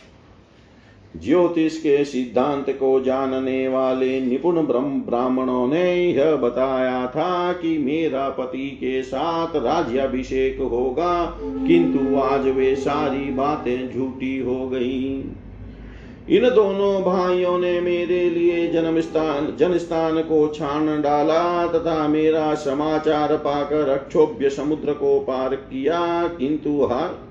ज्योतिष 1.16 1.76
के 1.78 2.04
सिद्धांत 2.04 2.70
को 2.70 3.00
जानने 3.00 3.68
वाले 3.68 4.20
निपुण 4.20 4.62
ब्रह्म 4.62 5.00
ब्राह्मणों 5.00 5.66
ने 5.68 5.94
यह 6.04 6.36
बताया 6.36 7.06
था 7.06 7.52
कि 7.52 7.76
मेरा 7.78 8.28
पति 8.28 8.68
के 8.70 9.02
साथ 9.02 9.56
राज्याभिषेक 9.56 10.60
होगा, 10.60 11.38
किंतु 11.40 12.16
आज 12.20 12.48
वे 12.48 12.74
सारी 12.76 13.30
बातें 13.30 13.90
झूठी 13.90 14.38
हो 14.38 14.68
गई। 14.68 15.24
इन 16.30 16.42
दोनों 16.42 17.02
भाइयों 17.02 17.58
ने 17.58 17.80
मेरे 17.80 18.30
लिए 18.30 18.68
जन्म 18.68 19.00
स्थान, 19.00 19.56
जन 19.58 19.78
स्थान 19.78 20.22
को 20.22 20.52
छान 20.54 21.02
डाला 21.02 21.66
तथा 21.66 22.08
मेरा 22.08 22.54
समाचार 22.54 23.36
पाकर 23.36 23.88
अक्षोभ्य 23.88 24.50
समुद्र 24.50 24.92
को 24.92 25.20
पार 25.20 25.54
किया। 25.54 26.28
किंतु 26.28 26.84
हार, 26.84 27.28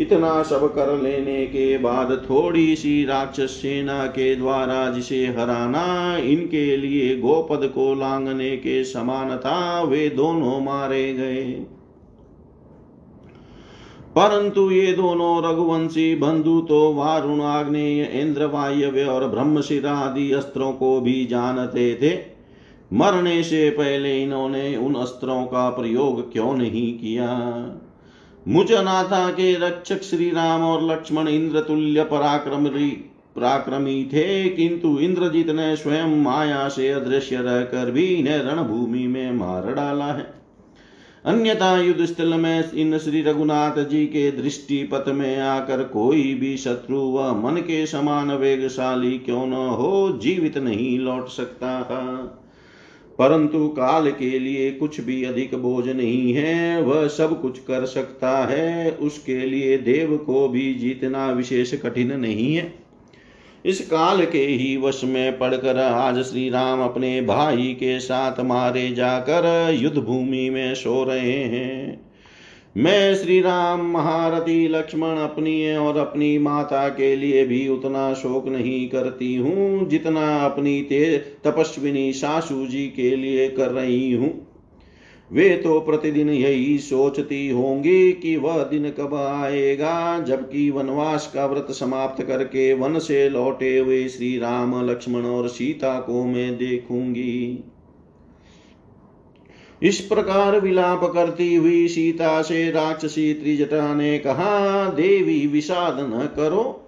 इतना 0.00 0.42
सब 0.42 0.74
कर 0.74 1.02
लेने 1.02 1.46
के 1.46 1.78
बाद 1.78 2.26
थोड़ी 2.30 2.76
सी 2.76 3.04
राक्षस 3.04 3.50
सेना 3.50 4.06
के 4.06 4.36
द्वारा 4.36 4.90
जिसे 4.90 5.26
हराना, 5.26 6.16
इनके 6.16 6.76
लिए 6.76 7.16
गोपद 7.16 7.72
को 7.74 7.94
लांगने 7.94 8.56
के 8.56 8.84
समान 8.84 9.36
था, 9.36 9.82
वे 9.82 10.08
दोनों 10.08 10.60
मारे 10.60 11.14
गए। 11.14 11.77
परंतु 14.18 14.70
ये 14.70 14.92
दोनों 14.92 15.50
रघुवंशी, 15.50 16.14
बंधु 16.14 16.60
तो 16.60 16.94
वारुण 16.94 17.40
आग्नेय 17.40 18.04
इंद्र 18.04 18.46
वायव्य 18.46 19.04
और 19.04 19.28
ब्रह्मशिर 19.28 19.86
आदि 19.86 20.32
अस्त्रों 20.32 20.72
को 20.72 21.00
भी 21.00 21.26
जानते 21.26 21.94
थे। 21.94 22.14
मरने 22.92 23.42
से 23.42 23.70
पहले 23.70 24.22
इन्होंने 24.22 24.76
उन 24.76 24.94
अस्त्रों 24.94 25.44
का 25.44 25.70
प्रयोग 25.70 26.32
क्यों 26.32 26.54
नहीं 26.54 26.98
किया? 26.98 27.28
मुझ 28.48 28.72
अनाथा 28.72 29.28
के 29.30 29.52
रक्षक 29.54 30.02
श्री 30.02 30.30
राम 30.30 30.62
और 30.62 30.82
लक्ष्मण 30.82 31.28
इंद्र 31.28 31.60
तुल्य 31.60 32.04
पराक्रमी 32.04 32.88
पराक्रमी 33.36 34.04
थे, 34.04 34.48
किंतु 34.48 34.98
इंद्रजीत 34.98 35.50
ने 35.50 35.76
स्वयं 35.76 36.22
माया 36.22 36.68
से 36.68 36.88
अदृश्य 36.88 37.36
रहकर 37.36 37.90
भी 37.90 38.06
इन्हें 38.06 38.38
रणभूमि 38.38 39.06
में 39.06 39.32
मार 39.32 39.72
डाला 39.74 40.04
है। 40.04 40.26
अन्यथा 41.28 41.82
युद्ध 41.82 42.04
स्थल 42.04 42.34
में 42.34 42.72
इन 42.72 42.98
श्री 42.98 43.22
रघुनाथ 43.22 43.88
जी 43.88 44.06
के 44.06 44.30
दृष्टि 44.30 44.88
पथ 44.92 45.08
में 45.08 45.38
आकर 45.38 45.84
कोई 45.84 46.34
भी 46.34 46.56
शत्रु 46.56 46.98
व 46.98 47.34
मन 47.34 47.56
के 47.56 47.86
समान 47.86 48.30
वेगशाली 48.30 49.18
क्यों 49.18 49.46
न 49.46 49.52
हो 49.52 50.18
जीवित 50.22 50.58
नहीं 50.58 50.98
लौट 50.98 51.28
सकता 51.28 51.82
था। 51.82 52.04
परंतु 53.18 53.68
काल 53.68 54.10
के 54.10 54.38
लिए 54.38 54.70
कुछ 54.70 55.00
भी 55.00 55.24
अधिक 55.24 55.54
बोझ 55.54 55.88
नहीं 55.88 56.32
है, 56.32 56.82
वह 56.82 57.08
सब 57.08 57.42
कुछ 57.42 57.58
कर 57.58 57.86
सकता 57.86 58.46
है, 58.46 58.90
उसके 58.90 59.46
लिए 59.46 59.78
देव 59.78 60.16
को 60.16 60.48
भी 60.48 60.74
जीतना 60.74 61.30
विशेष 61.30 61.74
कठिन 61.74 62.20
नहीं 62.20 62.54
है। 62.56 62.87
इस 63.68 63.80
काल 63.80 64.24
के 64.26 64.38
ही 64.38 64.76
वश 64.76 65.04
में 65.04 65.38
पड़कर 65.38 65.78
आज 65.78 66.18
श्री 66.22 66.50
राम 66.50 66.80
अपने 66.80 67.20
भाई 67.20 67.66
के 67.74 68.00
साथ 68.00 68.40
मारे 68.40 68.90
जाकर 68.90 69.70
युद्ध 69.74 69.98
भूमि 69.98 70.50
में 70.50 70.74
सो 70.74 71.04
रहे 71.04 71.32
हैं। 71.32 72.00
मैं 72.76 73.14
श्री 73.14 73.40
राम 73.40 73.80
महारथी, 73.90 74.68
लक्ष्मण 74.68 75.16
अपनी 75.16 75.76
और 75.76 75.96
अपनी 75.96 76.38
माता 76.38 76.88
के 76.88 77.16
लिए 77.16 77.44
भी 77.46 77.68
उतना 77.68 78.14
शोक 78.14 78.48
नहीं 78.48 78.88
करती 78.88 79.36
हूँ 79.36 79.88
जितना 79.88 80.44
अपनी 80.44 80.80
तेज 80.82 81.20
तपस्विनी 81.44 82.12
सासू 82.12 82.66
जी 82.66 82.86
के 82.86 83.16
लिए 83.16 83.48
कर 83.48 83.70
रही 83.70 84.12
हूँ। 84.12 84.47
वे 85.32 85.48
तो 85.56 85.80
प्रतिदिन 85.80 86.28
यही 86.28 86.78
सोचती 86.78 87.48
होंगी 87.48 88.12
कि 88.12 88.36
वह 88.36 88.62
दिन 88.62 88.90
कब 88.90 89.14
आएगा, 89.14 90.20
जबकि 90.20 90.70
वनवास 90.70 91.30
का 91.34 91.46
व्रत 91.46 91.66
समाप्त 91.70 92.22
करके 92.22 92.72
वन 92.74 92.98
से 92.98 93.28
लौटे 93.28 93.78
हुए 93.78 94.08
श्री 94.08 94.38
राम, 94.38 94.90
लक्ष्मण 94.90 95.22
और 95.22 95.48
सीता 95.48 96.00
को 96.00 96.24
मैं 96.24 96.56
देखूँगी। 96.56 97.64
इस 99.82 100.00
प्रकार 100.00 100.60
विलाप 100.60 101.04
करती 101.04 101.54
हुई 101.54 101.88
सीता 101.88 102.42
से 102.42 102.70
राक्षसी 102.70 103.34
त्रिजटा 103.34 103.94
ने 103.94 104.18
कहा, 104.18 104.84
देवी, 104.90 105.46
विषाद 105.46 105.96
न 106.00 106.28
करो। 106.36 106.84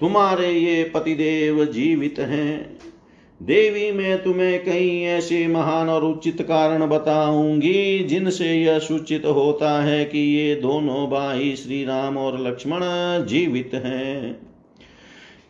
तुम्हारे 0.00 0.50
ये 0.52 0.84
पतिदेव 0.84 1.64
जीवित 1.64 2.18
हैं। 2.18 2.78
देवी, 3.42 3.92
मैं 3.92 4.22
तुम्हें 4.22 4.64
कई 4.64 5.02
ऐसे 5.02 5.46
महान 5.46 5.88
और 5.88 6.04
उचित 6.04 6.42
कारण 6.42 6.86
बताऊँगी, 6.86 7.98
जिनसे 7.98 8.54
यह 8.54 8.78
सूचित 8.78 9.26
होता 9.26 9.82
है 9.82 10.04
कि 10.04 10.18
ये 10.18 10.54
दोनों 10.54 11.06
भाई 11.10 11.54
श्री 11.56 11.84
राम 11.84 12.16
और 12.16 12.40
लक्ष्मण 12.46 12.80
जीवित 13.26 13.70
हैं। 13.74 14.38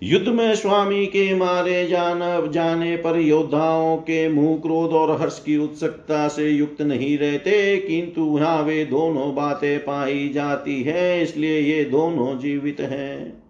युद्ध 0.03 0.29
में 0.29 0.55
स्वामी 0.55 1.07
के 1.07 1.35
मारे 1.35 1.87
जान, 1.87 2.51
जाने 2.51 2.97
पर 2.97 3.21
योद्धाओं 3.21 3.97
के 3.97 4.29
मुँह 4.29 4.57
क्रोध 4.57 4.91
और 4.91 5.21
हर्ष 5.21 5.39
की 5.43 5.57
उत्सुकता 5.57 6.29
से 6.29 6.51
युक्त 6.51 6.83
नहीं 6.83 7.19
रहते, 7.19 7.77
किंतु 7.77 8.39
यहाँ 8.39 8.63
वे 8.63 8.85
दोनों 8.85 9.35
बातें 9.35 9.79
पाई 9.79 10.29
जाती 10.35 10.83
है, 10.83 11.23
इसलिए 11.23 11.61
ये 11.61 11.85
दोनों 11.85 12.39
जीवित 12.39 12.81
हैं। 12.81 13.46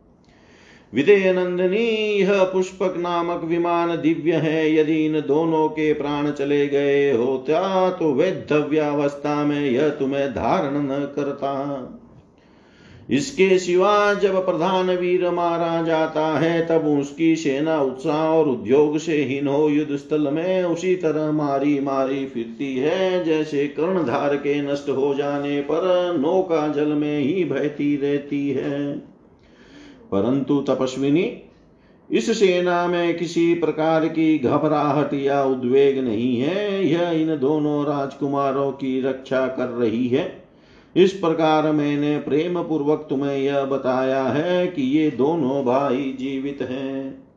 विदय 0.93 1.33
नंदनी 1.33 1.87
यह 2.21 2.43
पुष्पक 2.45 2.95
नामक 2.97 3.45
विमान 3.45 3.97
दिव्य 3.97 4.33
है। 4.35 4.75
यदि 4.75 5.05
इन 5.07 5.21
दोनों 5.21 5.69
के 5.69 5.93
प्राण 5.93 6.31
चले 6.31 6.67
गए 6.67 7.11
होता 7.13 7.91
तो 7.91 8.13
वैधव्यावस्था 8.13 9.45
में 9.45 9.61
यह 9.61 9.89
तुम्हें 9.89 10.29
धारण 10.31 10.77
न 10.83 10.99
करता। 11.17 11.53
इसके 13.11 13.59
सिवा 13.59 14.15
जब 14.15 14.37
प्रधान 14.47 14.91
वीर 14.91 15.29
मारा 15.31 15.83
जाता 15.83 16.27
है, 16.39 16.67
तब 16.67 16.87
उसकी 16.89 17.35
सेना 17.37 17.81
उत्साह 17.81 18.29
और 18.29 18.49
उद्योग 18.49 18.99
से 18.99 19.17
हीन 19.25 19.49
हो। 19.49 19.69
युद्ध 19.69 19.97
स्थल 19.97 20.29
में 20.29 20.65
उसी 20.65 20.95
तरह 20.97 21.31
मारी 21.33 21.79
मारी 21.81 22.25
फिरती 22.27 22.75
है, 22.77 23.25
जैसे 23.25 23.67
कर्णधार 23.67 24.37
के 24.37 24.61
नष्ट 24.63 24.89
हो 24.89 25.15
जाने 25.15 25.61
पर 25.61 26.17
नौका 26.19 26.67
जल 26.69 26.89
में 26.89 27.19
ही 27.19 27.45
बहती 27.45 27.97
रहती 27.97 28.49
है। 28.51 29.16
परंतु 30.13 30.61
तपस्विनी, 30.61 31.43
इस 32.11 32.39
सेना 32.41 32.87
में 32.87 33.19
किसी 33.19 33.55
प्रकार 33.55 34.09
की 34.09 34.39
घबराहट 34.39 35.15
या 35.15 35.45
उद्वेग 35.45 35.99
नहीं 35.99 36.41
है। 36.41 36.87
यह 36.87 37.11
इन 37.11 37.39
दोनों 37.39 37.85
राजकुमारों 37.85 38.73
की 38.73 39.01
रक्षा 39.01 39.47
कर 39.47 39.67
रही 39.67 40.09
है। 40.09 40.47
इस 40.97 41.13
प्रकार 41.13 41.73
मैंने 41.73 42.19
प्रेम 42.19 42.63
पूर्वक 42.63 43.07
तुम्हें 43.11 43.39
यह 43.39 43.65
बताया 43.65 44.23
है 44.23 44.67
कि 44.67 44.83
ये 44.83 45.11
दोनों 45.11 45.65
भाई 45.65 46.17
जीवित 46.19 46.59
हैं। 46.63 47.29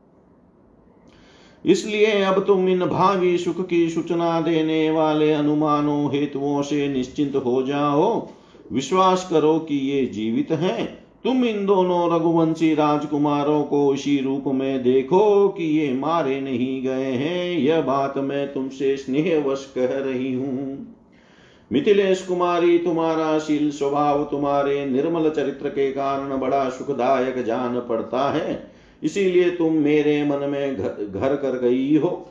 इसलिए 1.65 2.21
अब 2.21 2.43
तुम 2.45 2.69
इन 2.69 2.79
भावी 2.79 3.37
सुख 3.37 3.67
की 3.67 3.89
सूचना 3.89 4.41
देने 4.41 4.91
वाले 4.91 5.33
अनुमानों 5.33 6.11
हेतुओं 6.13 6.61
से 6.61 6.87
निश्चिंत 6.87 7.35
हो 7.35 7.63
जाओ। 7.63 8.27
विश्वास 8.71 9.27
करो 9.29 9.59
कि 9.59 9.75
ये 9.75 10.05
जीवित 10.05 10.51
हैं। 10.51 10.98
तुम 11.23 11.43
इन 11.45 11.65
दोनों 11.65 12.15
रघुवंशी 12.15 12.73
राजकुमारों 12.73 13.63
को 13.63 13.93
इसी 13.93 14.19
रूप 14.21 14.43
में 14.47 14.83
देखो 14.83 15.47
कि 15.47 15.63
ये 15.79 15.91
मारे 15.93 16.39
नहीं 16.41 16.81
गए 16.83 17.11
हैं। 17.11 17.59
यह 17.59 17.81
बात 17.81 18.17
मैं 18.17 18.53
तुमसे 18.53 18.95
स्नेहवश 18.97 19.65
कह 19.77 19.97
रही 19.99 20.33
हूँ। 20.33 20.95
मिथिलेश 21.71 22.21
कुमारी, 22.21 22.77
तुम्हारा 22.77 23.37
शील 23.39 23.69
स्वभाव 23.71 24.23
तुम्हारे 24.23 24.85
निर्मल 24.85 25.29
चरित्र 25.29 25.69
के 25.69 25.91
कारण 25.91 26.37
बड़ा 26.39 26.69
सुखदायक 26.69 27.43
जान 27.45 27.79
पड़ता 27.79 28.29
है। 28.31 28.71
इसीलिए 29.03 29.49
तुम 29.49 29.73
मेरे 29.73 30.23
मन 30.23 30.49
में 30.49 30.75
घर 30.75 31.35
कर 31.35 31.59
गई 31.59 31.95
हो। 31.97 32.29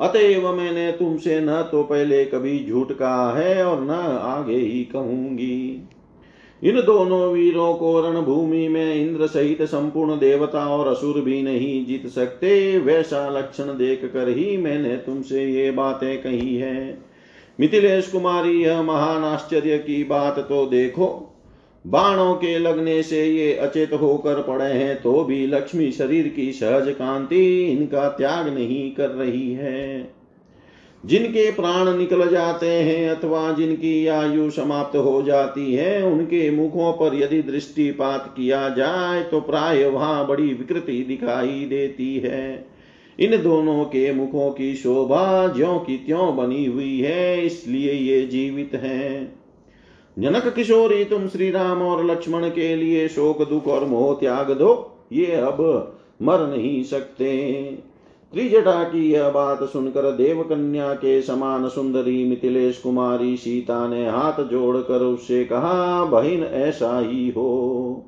अतएव 0.00 0.52
मैंने 0.52 0.90
तुमसे 0.92 1.40
न 1.40 1.62
तो 1.62 1.82
पहले 1.82 2.24
कभी 2.24 2.64
झूठ 2.68 2.92
कहा 2.92 3.32
है 3.38 3.64
और 3.66 3.84
न 3.84 3.90
आगे 4.22 4.56
ही 4.56 4.84
कहूँगी। 4.84 5.88
इन 6.62 6.80
दोनों 6.82 7.32
वीरों 7.32 7.74
को 7.74 8.00
रणभूमि 8.00 8.66
में 8.68 8.94
इंद्र 8.94 9.26
सहित 9.26 9.62
संपूर्ण 9.62 10.18
देवता 10.18 10.66
और 10.68 10.88
असुर 10.88 11.20
भी 11.20 11.42
नहीं 11.42 11.84
जीत 11.86 12.06
सकते। 12.06 12.78
वैसा 12.78 13.28
लक्षण 13.28 13.76
देख 13.78 14.04
कर 14.04 14.28
ही 14.28 14.56
मैंने 14.56 14.96
तुमसे 14.96 15.44
ये 15.44 15.70
बातें 15.70 16.22
कही 16.22 16.56
है। 16.56 16.98
मिथिलेश 17.58 18.10
कुमारी, 18.10 18.62
यह 18.62 18.82
महान 18.82 19.24
आश्चर्य 19.24 19.78
की 19.78 20.02
बात 20.04 20.38
तो 20.38 20.64
देखो। 20.66 21.06
बाणों 21.84 22.34
के 22.34 22.58
लगने 22.58 23.02
से 23.02 23.24
ये 23.24 23.52
अचेत 23.54 23.92
होकर 23.92 24.42
पड़े 24.42 24.64
हैं 24.64 25.00
तो 25.02 25.22
भी 25.24 25.46
लक्ष्मी 25.46 25.90
शरीर 25.92 26.28
की 26.28 26.52
सहज 26.52 26.88
कांति 26.88 27.44
इनका 27.62 28.08
त्याग 28.08 28.48
नहीं 28.48 28.90
कर 28.92 29.10
रही 29.10 29.52
है। 29.52 30.17
जिनके 31.04 31.50
प्राण 31.50 31.96
निकल 31.96 32.26
जाते 32.28 32.66
हैं 32.66 33.08
अथवा 33.10 33.50
जिनकी 33.52 34.06
आयु 34.06 34.48
समाप्त 34.50 34.96
हो 34.96 35.22
जाती 35.22 35.74
है, 35.74 36.02
उनके 36.04 36.50
मुखों 36.50 36.92
पर 36.92 37.14
यदि 37.14 37.42
दृष्टिपात 37.42 38.32
किया 38.36 38.68
जाए 38.68 39.22
तो 39.22 39.40
प्राय 39.40 39.84
वहाँ 39.84 40.26
बड़ी 40.26 40.52
विकृति 40.54 41.02
दिखाई 41.08 41.64
देती 41.64 42.16
है। 42.18 42.66
इन 43.18 43.36
दोनों 43.42 43.84
के 43.84 44.12
मुखों 44.12 44.50
की 44.50 44.74
शोभा 44.74 45.46
ज्यो 45.48 45.78
की 45.78 45.96
त्यों 45.96 46.36
बनी 46.36 46.64
हुई 46.66 47.00
है, 47.00 47.46
इसलिए 47.46 47.92
ये 47.92 48.20
जीवित 48.26 48.74
हैं। 48.74 49.32
जनक 50.16 50.52
किशोरी, 50.54 51.04
तुम 51.04 51.26
श्री 51.28 51.50
राम 51.50 51.82
और 51.82 52.04
लक्ष्मण 52.06 52.48
के 52.48 52.74
लिए 52.76 53.08
शोक 53.08 53.48
दुख 53.48 53.66
और 53.66 53.84
मोह 53.84 54.12
त्याग 54.14 54.50
दो, 54.50 54.72
ये 55.12 55.26
अब 55.26 55.60
मर 56.22 56.46
नहीं 56.48 56.82
सकते। 56.84 57.28
त्रिजटा 58.32 58.84
की 58.84 59.12
यह 59.12 59.30
बात 59.30 59.62
सुनकर 59.62 60.12
देव 60.12 60.42
कन्या 60.42 60.94
के 60.94 61.22
समान 61.22 61.68
सुंदरी 61.68 62.24
मिथिलेश 62.24 62.78
कुमारी 62.78 63.36
सीता 63.36 63.88
ने 63.88 64.08
हाथ 64.08 64.44
जोड़कर 64.44 65.00
उससे 65.00 65.44
कहा, 65.44 66.04
बहिन, 66.04 66.42
ऐसा 66.42 66.98
ही 66.98 67.30
हो। 67.30 68.04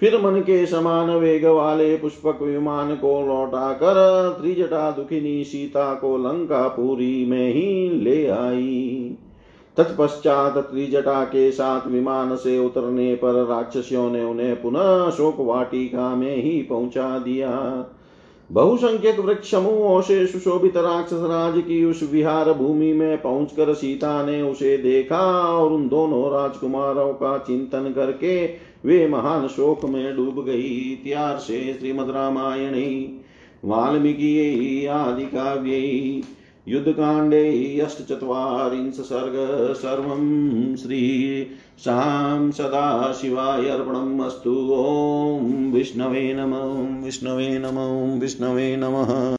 फिर 0.00 0.20
मन 0.20 0.40
के 0.40 0.66
समान 0.66 1.10
वेग 1.10 1.46
वाले 1.46 1.96
पुष्पक 1.96 2.42
विमान 2.42 2.94
को 2.94 3.26
लौटाकर 3.26 3.94
त्रिजटा 4.40 4.90
दुखिनी 4.90 5.44
सीता 5.44 5.94
को 5.94 6.16
लंका 6.16 6.68
पुरी 6.68 7.26
में 7.26 7.54
ही 7.54 7.90
ले 7.90 8.26
आई। 8.26 9.16
तत्पश्चात 9.76 10.58
त्रिजटा 10.58 11.24
के 11.24 11.50
साथ 11.50 11.86
विमान 11.86 12.36
से 12.36 12.58
उतरने 12.58 13.14
पर 13.14 13.46
राक्षसियों 13.46 14.10
ने 14.10 14.24
उन्हें 14.24 14.62
पुनः 14.62 15.10
शोक 15.10 15.36
वाटिका 15.38 16.16
में 16.16 16.36
ही 16.36 16.62
पहुँचा 16.62 17.18
दिया। 17.18 17.50
बहुसंख्यक 18.52 19.18
वृक्ष 19.18 19.50
समूहों 19.50 20.00
से 20.00 20.26
सुशोभित 20.26 20.76
राक्षस 20.76 21.20
राज 21.20 21.54
की 21.58 21.84
उस 21.84 22.02
विहार 22.12 22.52
भूमि 22.52 22.92
में 22.92 23.22
पहुंचकर 23.22 23.74
सीता 23.74 24.26
ने 24.26 24.42
उसे 24.42 24.76
देखा 24.78 25.20
और 25.56 25.72
उन 25.72 25.88
दोनों 25.88 26.32
राजकुमारों 26.32 27.12
का 27.12 27.38
चिंतन 27.38 27.92
करके 27.96 28.44
वे 28.84 29.06
महान 29.08 29.48
शोक 29.48 29.84
में 29.84 30.16
डूब 30.16 30.44
गई। 30.44 30.68
इतिहास 30.92 31.40
से 31.40 31.76
श्रीमद 31.80 32.10
रामायण, 32.10 32.74
वाल्मीकि 33.64 34.86
आदि 34.86 35.24
काव्य 35.24 36.22
युद्धकाण्डे 36.68 37.78
अष्टचत्वारिंश 37.80 38.94
सर्ग 38.94 39.32
सर्वं 39.74 40.76
श्रीशां 40.76 42.50
सदाशिवाय 42.50 43.68
अर्पणम् 43.68 44.20
अस्तु। 44.20 44.74
ॐ 44.74 45.72
विष्णवे 45.72 46.34
नमो। 46.34 47.04
विष्णवे 47.04 47.58
नमो। 47.58 48.18
विष्णवे 48.18 48.76
नमः। 48.76 49.22